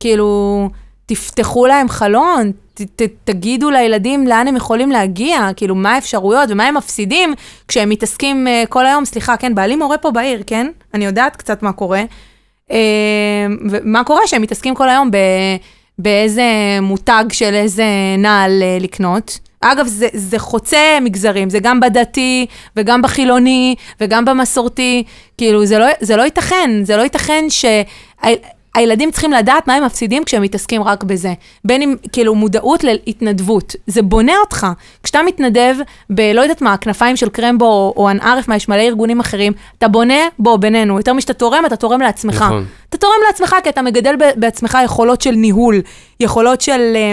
[0.00, 0.70] כאילו,
[1.06, 6.66] תפתחו להם חלון, ת, ת, תגידו לילדים לאן הם יכולים להגיע, כאילו, מה האפשרויות ומה
[6.66, 7.34] הם מפסידים
[7.68, 10.70] כשהם מתעסקים uh, כל היום, סליחה, כן, בעלי מורה פה בעיר, כן?
[10.94, 12.04] אני יודעת קצת מה קורה.
[12.68, 12.72] Uh,
[13.70, 15.16] ומה קורה שהם מתעסקים כל היום ב,
[15.98, 16.42] באיזה
[16.82, 17.84] מותג של איזה
[18.18, 19.38] נעל uh, לקנות.
[19.72, 22.46] אגב, זה, זה חוצה מגזרים, זה גם בדתי,
[22.76, 25.04] וגם בחילוני, וגם במסורתי.
[25.38, 30.24] כאילו, זה לא, זה לא ייתכן, זה לא ייתכן שהילדים צריכים לדעת מה הם מפסידים
[30.24, 31.34] כשהם מתעסקים רק בזה.
[31.64, 33.76] בין אם, כאילו, מודעות להתנדבות.
[33.86, 34.66] זה בונה אותך.
[35.02, 35.76] כשאתה מתנדב
[36.10, 39.52] ב, לא יודעת מה, כנפיים של קרמבו או, או אנערף, מה, יש מלא ארגונים אחרים,
[39.78, 42.42] אתה בונה, בוא, בינינו, יותר משאתה תורם, אתה תורם לעצמך.
[42.42, 42.64] נכון.
[42.88, 45.80] אתה תורם לעצמך כי אתה מגדל בעצמך יכולות של ניהול,
[46.20, 46.92] יכולות של...
[46.96, 47.12] אה,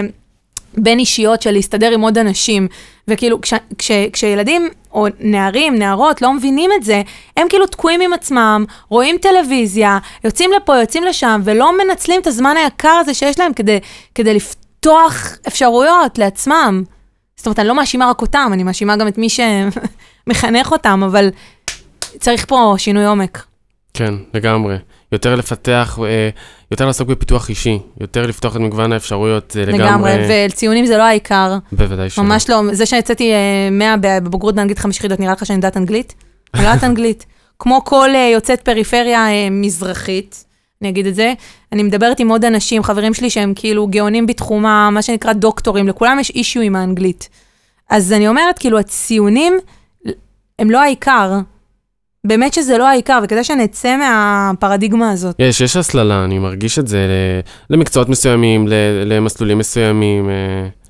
[0.76, 2.68] בין אישיות של להסתדר עם עוד אנשים.
[3.08, 7.02] וכאילו, כש, כש, כשילדים או נערים, נערות, לא מבינים את זה,
[7.36, 12.56] הם כאילו תקועים עם עצמם, רואים טלוויזיה, יוצאים לפה, יוצאים לשם, ולא מנצלים את הזמן
[12.56, 13.78] היקר הזה שיש להם כדי,
[14.14, 16.82] כדי לפתוח אפשרויות לעצמם.
[17.36, 21.30] זאת אומרת, אני לא מאשימה רק אותם, אני מאשימה גם את מי שמחנך אותם, אבל
[22.18, 23.44] צריך פה שינוי עומק.
[23.94, 24.76] כן, לגמרי.
[25.14, 26.28] יותר לפתח, אה,
[26.70, 29.84] יותר לעסוק בפיתוח אישי, יותר לפתוח את מגוון האפשרויות, זה לגמרי...
[29.84, 31.58] לגמרי, וציונים זה לא העיקר.
[31.72, 32.24] בוודאי שלא.
[32.24, 36.14] ממש לא, זה שיצאתי אה, 100 בבגרות באנגלית חמש יחידות, נראה לך שאני יודעת אנגלית?
[36.54, 37.26] אני לא יודעת אנגלית.
[37.58, 40.44] כמו כל אה, יוצאת פריפריה אה, מזרחית,
[40.82, 41.32] אני אגיד את זה,
[41.72, 46.18] אני מדברת עם עוד אנשים, חברים שלי שהם כאילו גאונים בתחומם, מה שנקרא דוקטורים, לכולם
[46.20, 47.28] יש אישיו עם האנגלית.
[47.90, 49.58] אז אני אומרת, כאילו, הציונים
[50.58, 51.38] הם לא העיקר.
[52.24, 55.36] באמת שזה לא העיקר, וכדי שנצא מהפרדיגמה הזאת.
[55.38, 57.06] יש, יש הסללה, אני מרגיש את זה
[57.70, 58.66] למקצועות מסוימים,
[59.04, 60.30] למסלולים מסוימים.
[60.30, 60.34] אה,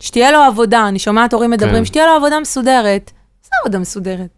[0.00, 1.84] שתהיה לו עבודה, אני שומעת הורים מדברים, כן.
[1.84, 3.10] שתהיה לו עבודה מסודרת.
[3.44, 4.28] זה עבודה מסודרת.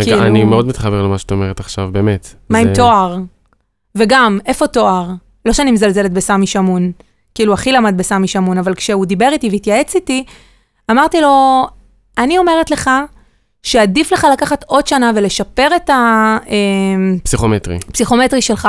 [0.00, 2.34] רגע, כאילו- אני מאוד מתחבר למה שאת אומרת עכשיו, באמת.
[2.50, 3.16] מה עם זה- תואר?
[3.94, 5.06] וגם, איפה תואר?
[5.46, 6.92] לא שאני מזלזלת בסמי שמון,
[7.34, 10.24] כאילו, אחי למד בסמי שמון, אבל כשהוא דיבר איתי והתייעץ איתי,
[10.90, 11.66] אמרתי לו,
[12.18, 12.90] אני אומרת לך
[13.62, 15.90] שעדיף לך לקחת עוד שנה ולשפר את
[17.22, 17.78] פסיכומטרי.
[17.88, 18.68] הפסיכומטרי שלך,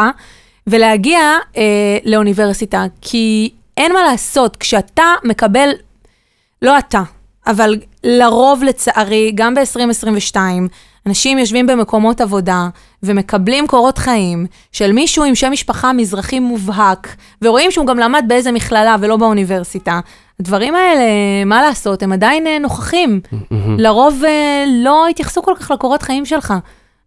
[0.67, 1.19] ולהגיע
[1.57, 5.69] אה, לאוניברסיטה, כי אין מה לעשות, כשאתה מקבל,
[6.61, 7.01] לא אתה,
[7.47, 10.35] אבל לרוב לצערי, גם ב-2022,
[11.05, 12.67] אנשים יושבים במקומות עבודה
[13.03, 18.51] ומקבלים קורות חיים של מישהו עם שם משפחה מזרחי מובהק, ורואים שהוא גם למד באיזה
[18.51, 19.99] מכללה ולא באוניברסיטה.
[20.39, 21.03] הדברים האלה,
[21.45, 23.21] מה לעשות, הם עדיין אה, נוכחים.
[23.77, 26.53] לרוב אה, לא התייחסו כל כך לקורות חיים שלך.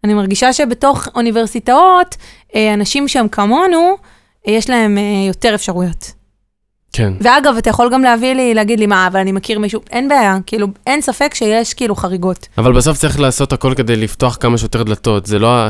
[0.04, 2.16] אני מרגישה שבתוך אוניברסיטאות,
[2.54, 3.96] אה, אנשים שהם כמונו,
[4.46, 6.12] יש להם יותר אפשרויות.
[6.92, 7.12] כן.
[7.20, 10.36] ואגב, אתה יכול גם להביא לי, להגיד לי, מה, אבל אני מכיר מישהו, אין בעיה,
[10.46, 12.48] כאילו, אין ספק שיש כאילו חריגות.
[12.58, 15.26] אבל בסוף צריך לעשות הכל כדי לפתוח כמה שיותר דלתות.
[15.26, 15.66] זה לא,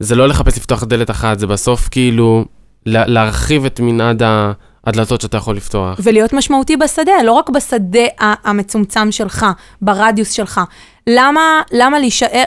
[0.00, 2.44] זה לא לחפש לפתוח דלת אחת, זה בסוף כאילו
[2.86, 4.52] לה, להרחיב את מנעד ה-
[4.86, 6.00] הדלתות שאתה יכול לפתוח.
[6.02, 9.46] ולהיות משמעותי בשדה, לא רק בשדה המצומצם שלך,
[9.82, 10.60] ברדיוס שלך.
[11.06, 12.42] למה, למה להישאר...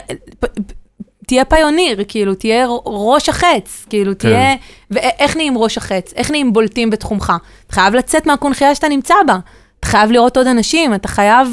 [1.26, 4.16] תהיה פיוניר, כאילו, תהיה ראש החץ, כאילו, כן.
[4.18, 4.56] תהיה...
[4.90, 6.12] ואיך נהיים ראש החץ?
[6.16, 7.32] איך נהיים בולטים בתחומך?
[7.66, 9.38] אתה חייב לצאת מהקונכייה שאתה נמצא בה.
[9.80, 11.48] אתה חייב לראות עוד אנשים, אתה חייב,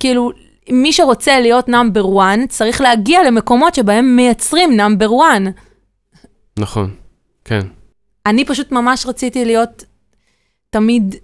[0.00, 0.30] כאילו,
[0.70, 5.40] מי שרוצה להיות נאמבר 1, צריך להגיע למקומות שבהם מייצרים נאמבר 1.
[6.58, 6.90] נכון,
[7.44, 7.60] כן.
[8.26, 9.84] אני פשוט ממש רציתי להיות
[10.70, 11.14] תמיד,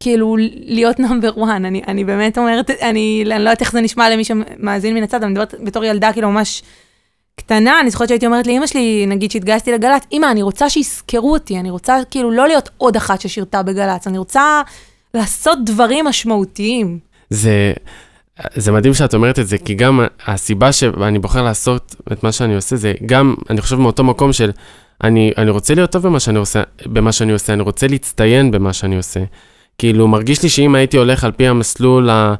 [0.00, 1.50] כאילו, להיות נאמבר 1.
[1.56, 5.22] אני, אני באמת אומרת, אני, אני לא יודעת איך זה נשמע למי שמאזין מן הצד,
[5.22, 6.62] אני מדברת בתור ילדה, כאילו, ממש
[7.36, 11.58] קטנה, אני זוכרת שהייתי אומרת לאמא שלי, נגיד שהתגייסתי לגל"צ, אמא, אני רוצה שיזכרו אותי,
[11.58, 14.62] אני רוצה כאילו לא להיות עוד אחת ששירתה בגל"צ, אני רוצה
[15.14, 16.98] לעשות דברים משמעותיים.
[17.30, 17.72] זה,
[18.54, 22.54] זה מדהים שאת אומרת את זה, כי גם הסיבה שאני בוחר לעשות את מה שאני
[22.54, 24.50] עושה, זה גם, אני חושב מאותו מקום של,
[25.04, 28.72] אני, אני רוצה להיות טוב במה שאני, עושה, במה שאני עושה, אני רוצה להצטיין במה
[28.72, 29.20] שאני עושה.
[29.78, 32.34] כאילו, מרגיש לי שאם הייתי הולך על פי המסלול ה,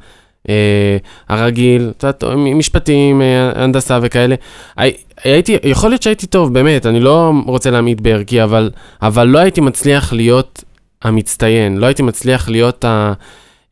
[0.48, 0.96] אה,
[1.28, 4.34] הרגיל, את יודעת, משפטים, אה, הנדסה וכאלה,
[4.76, 4.92] הי,
[5.24, 8.70] הייתי, יכול להיות שהייתי טוב, באמת, אני לא רוצה להמעיט בערכי, אבל,
[9.02, 10.64] אבל לא הייתי מצליח להיות
[11.02, 13.12] המצטיין, לא הייתי מצליח להיות ה...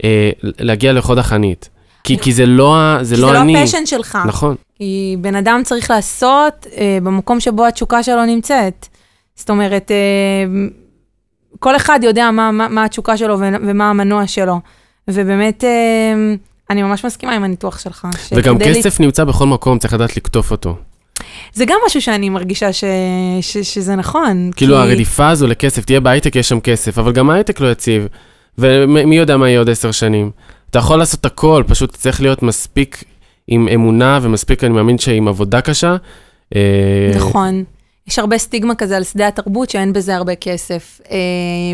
[0.04, 1.68] אה, להגיע לחוד החנית.
[2.04, 3.52] כי, כי זה לא, זה כי לא זה אני.
[3.52, 4.18] לא הפשן שלך.
[4.26, 8.88] נכון, כי בן אדם צריך לעשות אה, במקום שבו התשוקה שלו נמצאת.
[9.34, 10.60] זאת אומרת, אה,
[11.58, 14.60] כל אחד יודע מה, מה, מה התשוקה שלו ומה המנוע שלו.
[15.08, 16.14] ובאמת, אה,
[16.70, 18.06] אני ממש מסכימה עם הניתוח שלך.
[18.32, 20.76] וגם כסף נמצא בכל מקום, צריך לדעת לקטוף אותו.
[21.52, 22.84] זה גם משהו שאני מרגישה ש...
[23.40, 23.58] ש...
[23.58, 24.50] שזה נכון.
[24.56, 28.06] כאילו כי- הרדיפה הזו לכסף, תהיה בהייטק, יש שם כסף, אבל גם ההייטק לא יציב.
[28.58, 30.30] ומי יודע מה יהיה עוד עשר שנים.
[30.70, 33.04] אתה יכול לעשות הכל, פשוט צריך להיות מספיק
[33.46, 35.96] עם אמונה ומספיק, אני מאמין שעם עבודה קשה.
[36.54, 37.64] אה, נכון.
[38.06, 41.16] יש הרבה סטיגמה כזה על שדה התרבות שאין בזה הרבה כסף, אה,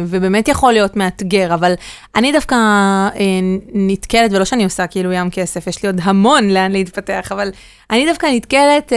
[0.07, 1.75] ובאמת יכול להיות מאתגר, אבל
[2.17, 3.41] אני דווקא אה,
[3.73, 7.51] נתקלת, ולא שאני עושה כאילו ים כסף, יש לי עוד המון לאן להתפתח, אבל
[7.91, 8.93] אני דווקא נתקלת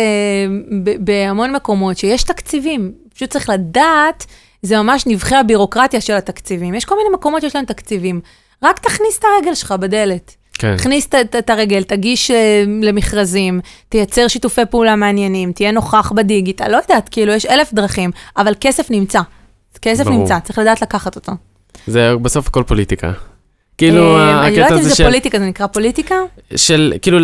[0.99, 4.25] בהמון מקומות שיש תקציבים, פשוט צריך לדעת,
[4.61, 6.73] זה ממש נבחי הבירוקרטיה של התקציבים.
[6.73, 8.21] יש כל מיני מקומות שיש להם תקציבים,
[8.63, 10.35] רק תכניס את הרגל שלך בדלת.
[10.61, 11.07] כן, תכניס
[11.39, 13.59] את- הרגל, תגיש אה, למכרזים,
[13.89, 18.91] תייצר שיתופי פעולה מעניינים, תהיה נוכח בדיגיטל, לא יודעת, כאילו, יש אלף דרכים, אבל כסף
[18.91, 19.21] נמצא.
[19.81, 20.17] כסף ברור.
[20.19, 21.31] נמצא, צריך לדעת לקחת אותו.
[21.87, 23.11] זה בסוף הכל פוליטיקה.
[23.77, 25.03] כאילו, אה, אני לא הקטע יודעת אם הזה זה של...
[25.03, 26.15] פוליטיקה, זה נקרא פוליטיקה?
[26.55, 27.17] של כאילו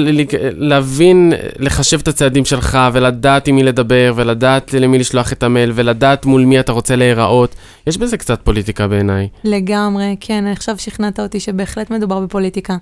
[0.58, 6.26] להבין, לחשב את הצעדים שלך ולדעת עם מי לדבר ולדעת למי לשלוח את המייל ולדעת
[6.26, 7.56] מול מי אתה רוצה להיראות.
[7.88, 9.28] יש בזה קצת פוליטיקה בעיניי.
[9.44, 12.78] לגמרי, כן, עכשיו שכנעת אותי שבהחלט מדובר בפוליטיקה.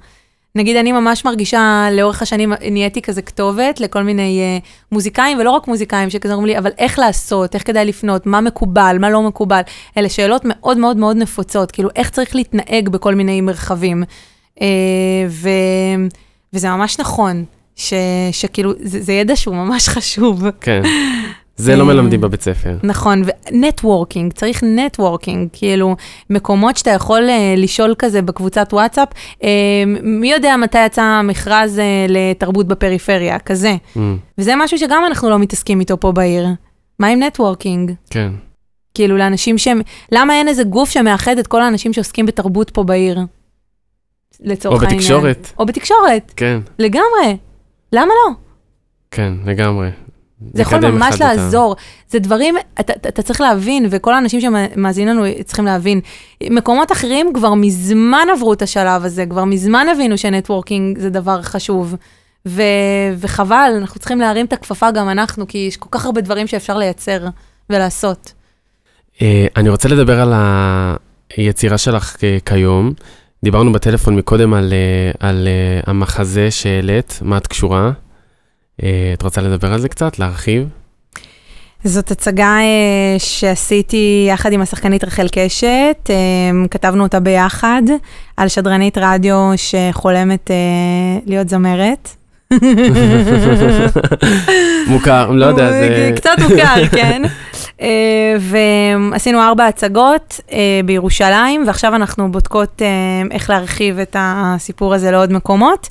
[0.55, 5.67] נגיד, אני ממש מרגישה, לאורך השנים נהייתי כזה כתובת לכל מיני uh, מוזיקאים, ולא רק
[5.67, 9.61] מוזיקאים, שכזה אומרים לי, אבל איך לעשות, איך כדאי לפנות, מה מקובל, מה לא מקובל.
[9.97, 14.03] אלה שאלות מאוד מאוד מאוד נפוצות, כאילו, איך צריך להתנהג בכל מיני מרחבים.
[14.55, 14.61] אה,
[15.29, 15.49] ו,
[16.53, 17.45] וזה ממש נכון,
[17.75, 17.93] ש,
[18.31, 20.43] שכאילו, זה, זה ידע שהוא ממש חשוב.
[20.61, 20.81] כן.
[21.57, 22.77] זה לא אה, מלמדים בבית ספר.
[22.83, 25.95] נכון, ו networking, צריך networking, כאילו,
[26.29, 29.45] מקומות שאתה יכול אה, לשאול כזה בקבוצת וואטסאפ, אה,
[30.01, 33.75] מי יודע מתי יצא מכרז uh, לתרבות בפריפריה, כזה.
[33.95, 33.99] Mm,
[34.37, 36.47] וזה משהו שגם אנחנו לא מתעסקים איתו פה בעיר.
[36.99, 37.91] מה עם נטוורקינג?
[38.09, 38.31] כן.
[38.93, 39.81] כאילו, לאנשים שהם,
[40.11, 43.19] למה אין איזה גוף שמאחד את כל האנשים שעוסקים בתרבות פה בעיר?
[44.39, 44.99] לצורך או העניין.
[44.99, 45.51] בתקשורת.
[45.59, 47.37] או בתקשורת, כן, לגמרי.
[47.93, 48.33] למה לא?
[49.11, 49.89] כן, לגמרי.
[50.53, 51.75] זה יכול ממש לעזור.
[52.09, 56.01] זה דברים, אתה, אתה, אתה צריך להבין, וכל האנשים שמאזינים לנו צריכים להבין.
[56.43, 61.95] מקומות אחרים כבר מזמן עברו את השלב הזה, כבר מזמן הבינו שנטוורקינג זה דבר חשוב.
[62.47, 62.61] ו,
[63.17, 66.77] וחבל, אנחנו צריכים להרים את הכפפה גם אנחנו, כי יש כל כך הרבה דברים שאפשר
[66.77, 67.27] לייצר
[67.69, 68.33] ולעשות.
[69.21, 70.33] אה, אני רוצה לדבר על
[71.37, 72.15] היצירה שלך
[72.45, 72.93] כיום.
[73.43, 77.91] דיברנו בטלפון מקודם על, אה, על אה, המחזה שהעלית, מה את קשורה.
[78.83, 80.19] אה, את רוצה לדבר על זה קצת?
[80.19, 80.67] להרחיב?
[81.83, 86.15] זאת הצגה אה, שעשיתי יחד עם השחקנית רחל קשת, אה,
[86.71, 87.81] כתבנו אותה ביחד,
[88.37, 90.55] על שדרנית רדיו שחולמת אה,
[91.25, 92.09] להיות זמרת.
[94.87, 96.11] מוכר, לא יודע, זה...
[96.15, 97.21] קצת מוכר, כן.
[97.81, 98.35] אה,
[99.11, 102.87] ועשינו ארבע הצגות אה, בירושלים, ועכשיו אנחנו בודקות אה,
[103.31, 105.89] איך להרחיב את הסיפור הזה לעוד מקומות.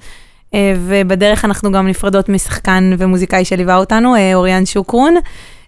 [0.54, 5.14] אה, ובדרך אנחנו גם נפרדות משחקן ומוזיקאי שליווה אותנו, אה, אוריאן שוקרון.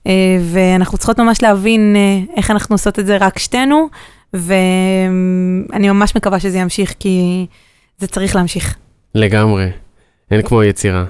[0.07, 0.13] אה,
[0.53, 1.97] ואנחנו צריכות ממש להבין
[2.37, 3.89] איך אנחנו עושות את זה רק שתינו,
[4.35, 7.47] ואני ממש מקווה שזה ימשיך, כי
[7.99, 8.77] זה צריך להמשיך.
[9.15, 9.71] לגמרי.
[10.31, 11.05] אין כמו יצירה.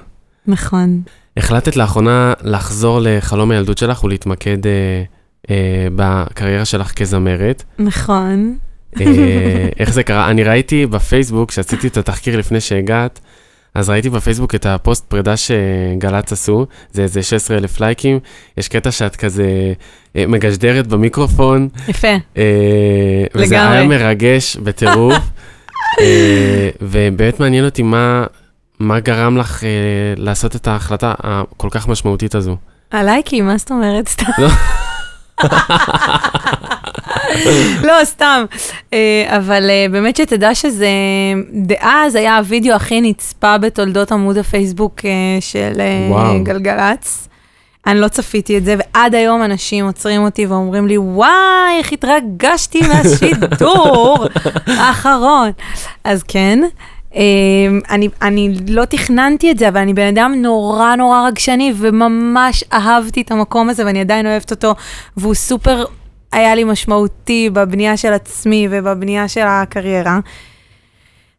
[0.46, 1.02] נכון.
[1.36, 5.02] החלטת לאחרונה לחזור לחלום הילדות שלך ולהתמקד אה,
[5.50, 7.62] אה, בקריירה שלך כזמרת.
[7.78, 8.56] נכון.
[9.00, 10.30] אה, איך זה קרה?
[10.30, 13.20] אני ראיתי בפייסבוק, כשעשיתי את התחקיר לפני שהגעת,
[13.76, 18.18] אז ראיתי בפייסבוק את הפוסט פרידה שגל"צ עשו, זה איזה 16 אלף לייקים,
[18.56, 19.72] יש קטע שאת כזה
[20.16, 21.68] אה, מגשדרת במיקרופון.
[21.88, 22.08] יפה.
[22.36, 23.76] אה, וזה לגמרי.
[23.76, 25.18] היה מרגש בטירוף,
[26.00, 28.24] אה, ובאמת מעניין אותי מה,
[28.78, 29.68] מה גרם לך אה,
[30.16, 32.56] לעשות את ההחלטה הכל כך משמעותית הזו.
[32.92, 34.08] הלייקים, מה זאת אומרת?
[34.08, 34.32] סתם.
[37.82, 38.04] לא.
[38.04, 38.44] סתם.
[38.92, 40.88] אה, אבל אה, באמת שתדע שזה,
[41.52, 45.10] דאז היה הווידאו הכי נצפה בתולדות עמוד הפייסבוק אה,
[45.40, 45.72] של
[46.08, 46.44] וואו.
[46.44, 47.28] גלגלצ.
[47.86, 52.80] אני לא צפיתי את זה, ועד היום אנשים עוצרים אותי ואומרים לי, וואי, איך התרגשתי
[52.88, 54.26] מהשידור
[54.66, 55.50] האחרון.
[56.04, 56.60] אז כן,
[57.90, 63.20] אני, אני לא תכננתי את זה, אבל אני בן אדם נורא נורא רגשני, וממש אהבתי
[63.20, 64.74] את המקום הזה, ואני עדיין אוהבת אותו,
[65.16, 65.84] והוא סופר
[66.32, 70.18] היה לי משמעותי בבנייה של עצמי ובבנייה של הקריירה.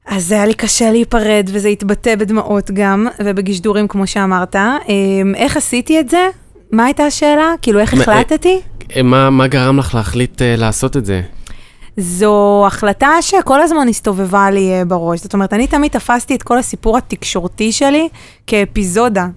[0.06, 4.56] אז זה היה לי קשה להיפרד, וזה התבטא בדמעות גם, ובגשדורים, כמו שאמרת.
[4.56, 4.72] אה,
[5.36, 6.28] איך עשיתי את זה?
[6.72, 7.54] מה הייתה השאלה?
[7.62, 8.62] כאילו, איך החלטתי?
[8.96, 11.22] אה, מה, מה גרם לך להחליט אה, לעשות את זה?
[11.98, 15.20] זו החלטה שכל הזמן הסתובבה לי אה, בראש.
[15.20, 18.10] זאת אומרת, אני תמיד תפסתי את כל הסיפור התקשורתי שלי
[18.48, 19.28] כאפיזודה.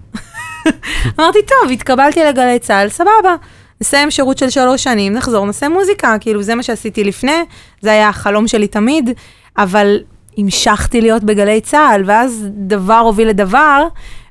[1.19, 3.35] אמרתי, טוב, התקבלתי לגלי צה"ל, סבבה.
[3.81, 6.15] נסיים שירות של שלוש שנים, נחזור, נעשה מוזיקה.
[6.19, 7.41] כאילו, זה מה שעשיתי לפני,
[7.81, 9.09] זה היה החלום שלי תמיד,
[9.57, 9.99] אבל
[10.37, 13.87] המשכתי להיות בגלי צה"ל, ואז דבר הוביל לדבר,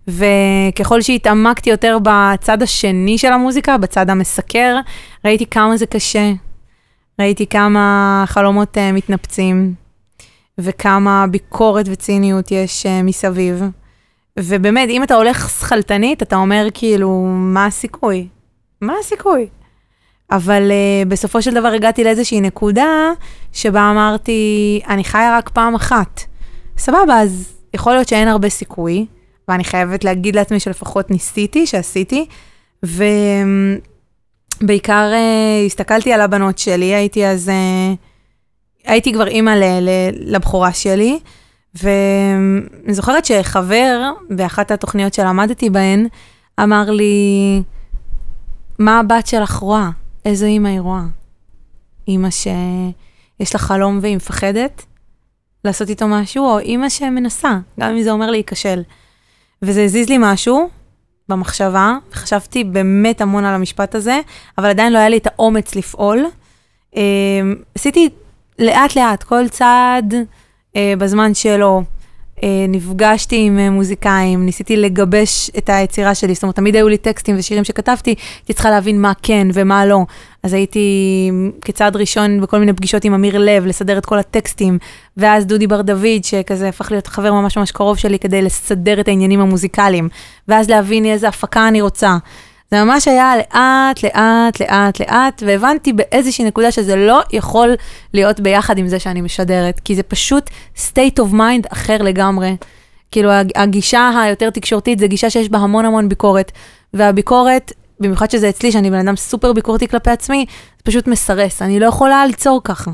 [0.09, 4.77] וככל שהתעמקתי יותר בצד השני של המוזיקה, בצד המסקר,
[5.25, 6.33] ראיתי כמה זה קשה.
[7.21, 9.75] ראיתי כמה חלומות uh, מתנפצים,
[10.59, 13.63] וכמה ביקורת וציניות יש uh, מסביב.
[14.39, 18.29] ובאמת, אם אתה הולך שכלתנית, אתה אומר כאילו, מה הסיכוי?
[18.81, 19.47] מה הסיכוי?
[20.31, 23.11] אבל uh, בסופו של דבר הגעתי לאיזושהי נקודה
[23.53, 26.21] שבה אמרתי, אני חיה רק פעם אחת.
[26.79, 29.07] סבבה, אז יכול להיות שאין הרבה סיכוי,
[29.49, 32.27] ואני חייבת להגיד לעצמי שלפחות ניסיתי, שעשיתי,
[34.61, 37.53] ובעיקר uh, הסתכלתי על הבנות שלי, הייתי אז, uh,
[38.91, 41.19] הייתי כבר אימא ל- ל- לבכורה שלי,
[41.75, 46.07] ואני זוכרת שחבר באחת התוכניות שלמדתי בהן,
[46.63, 47.63] אמר לי,
[48.81, 49.91] מה הבת שלך רואה?
[50.25, 51.03] איזו אימא היא רואה?
[52.09, 54.85] אימא שיש לה חלום והיא מפחדת
[55.65, 58.83] לעשות איתו משהו, או אימא שמנסה, גם אם זה אומר להיכשל.
[59.63, 60.69] וזה הזיז לי משהו
[61.29, 64.21] במחשבה, וחשבתי באמת המון על המשפט הזה,
[64.59, 66.27] אבל עדיין לא היה לי את האומץ לפעול.
[66.97, 67.03] אה,
[67.75, 68.09] עשיתי
[68.59, 70.15] לאט-לאט, כל צעד
[70.77, 71.83] אה, בזמן שלו.
[72.43, 76.97] אה, נפגשתי עם אה, מוזיקאים, ניסיתי לגבש את היצירה שלי, זאת אומרת, תמיד היו לי
[76.97, 80.01] טקסטים ושירים שכתבתי, הייתי צריכה להבין מה כן ומה לא.
[80.43, 80.81] אז הייתי
[81.61, 84.79] כצעד ראשון בכל מיני פגישות עם אמיר לב, לסדר את כל הטקסטים,
[85.17, 89.09] ואז דודי בר דוד, שכזה הפך להיות חבר ממש ממש קרוב שלי כדי לסדר את
[89.09, 90.09] העניינים המוזיקליים,
[90.49, 92.17] ואז להבין איזה הפקה אני רוצה.
[92.71, 97.75] זה ממש היה לאט, לאט, לאט, לאט, והבנתי באיזושהי נקודה שזה לא יכול
[98.15, 102.57] להיות ביחד עם זה שאני משדרת, כי זה פשוט state of mind אחר לגמרי.
[103.11, 106.53] כאילו, הג- הגישה היותר תקשורתית זה גישה שיש בה המון המון ביקורת,
[106.95, 110.45] והביקורת, במיוחד שזה אצלי, שאני בן אדם סופר ביקורתי כלפי עצמי,
[110.79, 112.91] זה פשוט מסרס, אני לא יכולה ליצור ככה.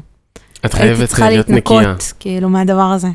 [0.66, 1.80] את הייתי חייבת צריכה להיות נקייה.
[1.80, 3.08] להתנקות, כאילו, מהדבר הזה.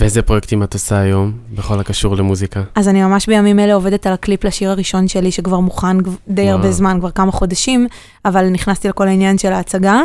[0.00, 2.62] ואיזה פרויקטים את עושה היום, בכל הקשור למוזיקה?
[2.74, 5.96] אז אני ממש בימים אלה עובדת על הקליפ לשיר הראשון שלי, שכבר מוכן
[6.28, 6.54] די וואו.
[6.54, 7.86] הרבה זמן, כבר כמה חודשים,
[8.24, 10.02] אבל נכנסתי לכל העניין של ההצגה,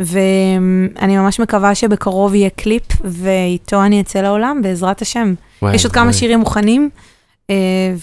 [0.00, 5.34] ואני ממש מקווה שבקרוב יהיה קליפ, ואיתו אני אצא לעולם, בעזרת השם.
[5.62, 6.14] וואי, יש עוד כמה וואי.
[6.14, 6.90] שירים מוכנים,
[7.50, 7.54] אה,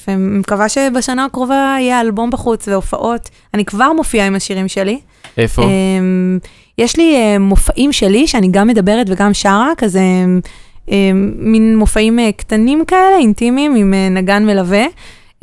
[0.08, 3.30] ומקווה שבשנה הקרובה יהיה אלבום בחוץ והופעות.
[3.54, 5.00] אני כבר מופיעה עם השירים שלי.
[5.38, 5.64] איפה?
[5.64, 6.40] אמ,
[6.78, 10.26] יש לי אה, מופעים שלי, שאני גם מדברת וגם שרה, כזה אה,
[11.36, 14.86] מין מופעים אה, קטנים כאלה, אינטימיים, עם אה, נגן מלווה,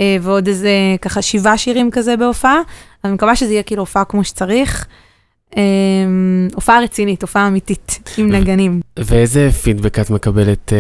[0.01, 0.71] אה, ועוד איזה
[1.03, 2.61] ככה שבעה שירים כזה בהופעה.
[3.05, 4.87] אני מקווה שזה יהיה כאילו הופעה כמו שצריך.
[6.55, 8.81] הופעה רצינית, הופעה אמיתית, עם נגנים.
[8.97, 10.79] ואיזה פידבק את מקבלת אה,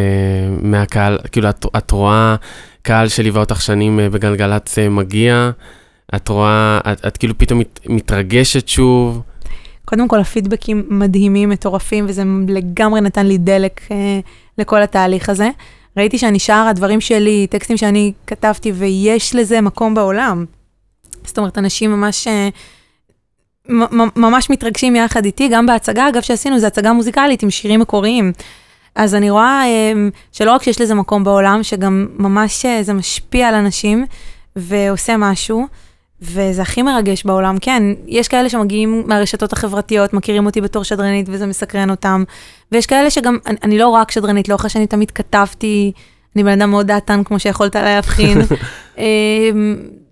[0.63, 1.19] מהקהל?
[1.33, 2.37] כאילו, את, את רואה
[2.83, 5.51] קהל שליווה אותך שנים אה, בגלגלצ אה, מגיע,
[6.15, 9.23] את רואה, את, את כאילו פתאום מת, מתרגשת שוב.
[9.85, 14.21] קודם כל, הפידבקים מדהימים, מטורפים, וזה לגמרי נתן לי דלק אה,
[14.61, 15.51] לכל התהליך הזה.
[15.97, 20.45] ראיתי שאני שרה דברים שלי, טקסטים שאני כתבתי, ויש לזה מקום בעולם.
[21.25, 22.49] זאת אומרת, אנשים ממש, אה,
[24.17, 28.33] ממש מתרגשים יחד איתי, גם בהצגה, אגב, שעשינו, זו הצגה מוזיקלית עם שירים מקוריים.
[28.95, 29.93] אז אני רואה אה,
[30.33, 34.07] שלא רק שיש לזה מקום בעולם, שגם ממש אה, זה משפיע על אנשים
[34.57, 35.67] ועושה משהו.
[36.23, 41.47] וזה הכי מרגש בעולם, כן, יש כאלה שמגיעים מהרשתות החברתיות, מכירים אותי בתור שדרנית וזה
[41.47, 42.25] מסקרן אותם,
[42.73, 45.93] ויש כאלה שגם, אני, אני לא רק שדרנית, לאורך השנים תמיד כתבתי
[46.37, 48.39] אני בן אדם מאוד דעתן, כמו שיכולת להבחין.
[48.99, 49.05] אה,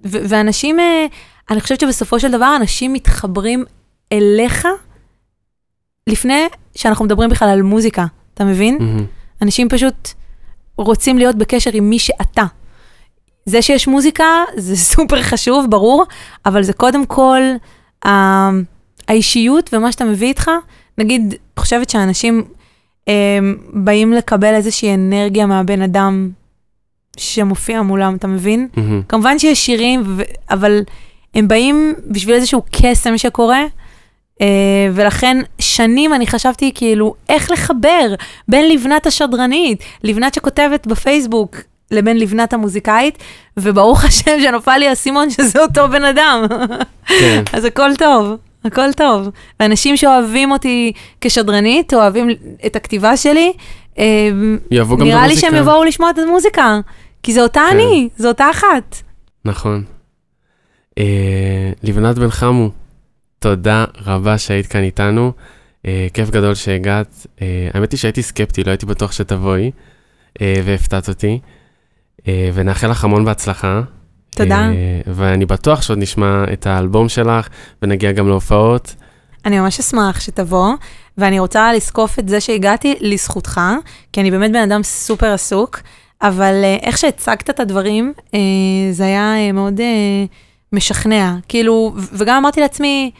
[0.06, 1.06] ו- ואנשים, אה,
[1.50, 3.64] אני חושבת שבסופו של דבר אנשים מתחברים
[4.12, 4.68] אליך
[6.06, 8.76] לפני שאנחנו מדברים בכלל על מוזיקה, אתה מבין?
[8.80, 9.06] מהמם.
[9.42, 10.08] אנשים פשוט
[10.78, 12.44] רוצים להיות בקשר עם מי שאתה.
[13.46, 14.24] זה שיש מוזיקה
[14.56, 16.04] זה סופר חשוב, ברור,
[16.46, 17.40] אבל זה קודם כל
[18.06, 18.50] ה-
[19.08, 20.50] האישיות ומה שאתה מביא איתך.
[20.98, 22.44] נגיד, חושבת שאנשים
[23.08, 23.38] אה,
[23.72, 26.30] באים לקבל איזושהי אנרגיה מהבן אדם
[27.16, 28.68] שמופיע מולם, אתה מבין?
[28.76, 29.02] מהמם.
[29.08, 30.80] כמובן שיש שירים, ו- אבל
[31.34, 33.64] הם באים בשביל איזשהו קסם שקורה,
[34.40, 34.46] אה,
[34.94, 38.14] ולכן שנים אני חשבתי כאילו, איך לחבר
[38.48, 41.56] בין לבנת השדרנית, לבנת שכותבת בפייסבוק,
[41.90, 43.18] לבין לבנת המוזיקאית,
[43.56, 46.44] וברוך השם שנפל לי האסימון שזה אותו בן אדם.
[47.06, 47.42] כן.
[47.56, 48.36] אז הכל טוב,
[48.72, 49.28] הכל טוב.
[49.60, 52.28] ואנשים שאוהבים אותי כשדרנית, אוהבים
[52.66, 53.52] את הכתיבה שלי,
[53.98, 54.30] אה,
[54.70, 55.36] יאהבו גם נראה לי.
[55.36, 56.80] שהם יבואו לשמוע את המוזיקה,
[57.22, 57.76] כי זו אותה כן.
[57.76, 58.96] אני, זו אותה אחת.
[59.44, 59.84] נכון.
[60.98, 62.70] אה, לבנת בן חמו,
[63.38, 65.32] תודה רבה שהיית כאן איתנו.
[65.86, 67.26] אה, כיף גדול שהגעת.
[67.42, 69.70] אה, האמת היא שהייתי סקפטי, לא הייתי בטוח שתבואי,
[70.40, 71.38] אה, והפתעת אותי.
[72.28, 73.82] אה, ונאחל לך המון בהצלחה.
[74.38, 74.58] תודה.
[74.58, 77.48] אה, ואני בטוח שעוד נשמע את האלבום שלך,
[77.82, 78.94] ונגיע גם להופעות.
[79.44, 80.74] אני ממש אשמח שתבוא,
[81.18, 83.60] ואני רוצה לזקוף את זה שהגעתי לזכותך,
[84.12, 85.80] כי אני באמת בן אדם סופר עסוק,
[86.22, 88.40] אבל אה, איך שהצגת את הדברים, אה,
[88.90, 89.80] זה היה מאוד
[90.72, 91.34] משכנע.
[91.48, 93.10] כאילו, וגם אמרתי לעצמי,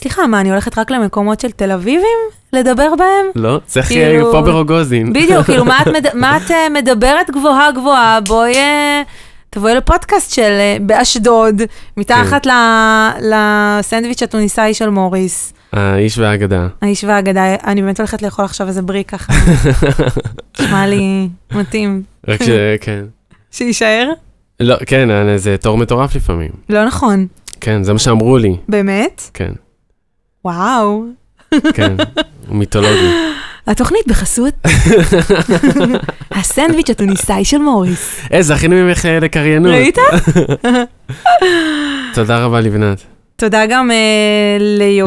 [0.00, 2.18] סליחה, מה, אני הולכת רק למקומות של תל אביבים
[2.52, 3.26] לדבר בהם?
[3.34, 3.60] לא?
[3.66, 5.12] צריך כאילו- פה ברוגוזין.
[5.12, 6.06] בדיוק, כאילו, מה את, מד...
[6.14, 8.20] מה את מדברת גבוהה גבוהה?
[8.20, 8.54] בואי,
[9.54, 11.62] תבואי לפודקאסט של אה, באשדוד,
[11.96, 12.50] מתחת ל...
[13.20, 15.52] לסנדוויץ' התוניסאי של מוריס.
[15.72, 16.66] האיש והאגדה.
[16.82, 19.32] האיש והאגדה, אני באמת הולכת לאכול עכשיו איזה בריק ככה,
[20.60, 22.02] נשמע לי מתאים.
[22.28, 22.48] רק ש...
[22.80, 23.04] כן.
[23.50, 24.10] שיישאר?
[24.60, 26.50] לא, כן, אה, זה תור מטורף לפעמים.
[26.68, 27.26] לא נכון,
[27.60, 28.56] כן, זה מה שאמרו לי.
[28.68, 29.30] באמת?
[29.34, 29.52] כן,
[30.44, 31.04] וואו.
[31.74, 31.96] כן.
[32.48, 33.10] הוא מיתולוגי.
[33.66, 34.54] התוכנית בחסות
[36.30, 38.20] הסנדוויץ' התוניסאי של מוריס.
[38.32, 39.72] אה, זכינו ממך אה, לקריינות.
[39.72, 39.98] ראית?
[42.14, 43.02] תודה רבה, לבנת.
[43.36, 44.56] תודה גם אה,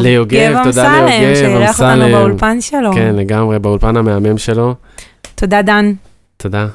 [0.01, 2.09] ליוגב אמסלם, שאירח אותנו.
[2.09, 2.93] באולפן שלו.
[2.93, 4.75] כן, לגמרי, באולפן המהמם שלו.
[5.35, 5.93] תודה, דן.
[6.37, 6.67] תודה.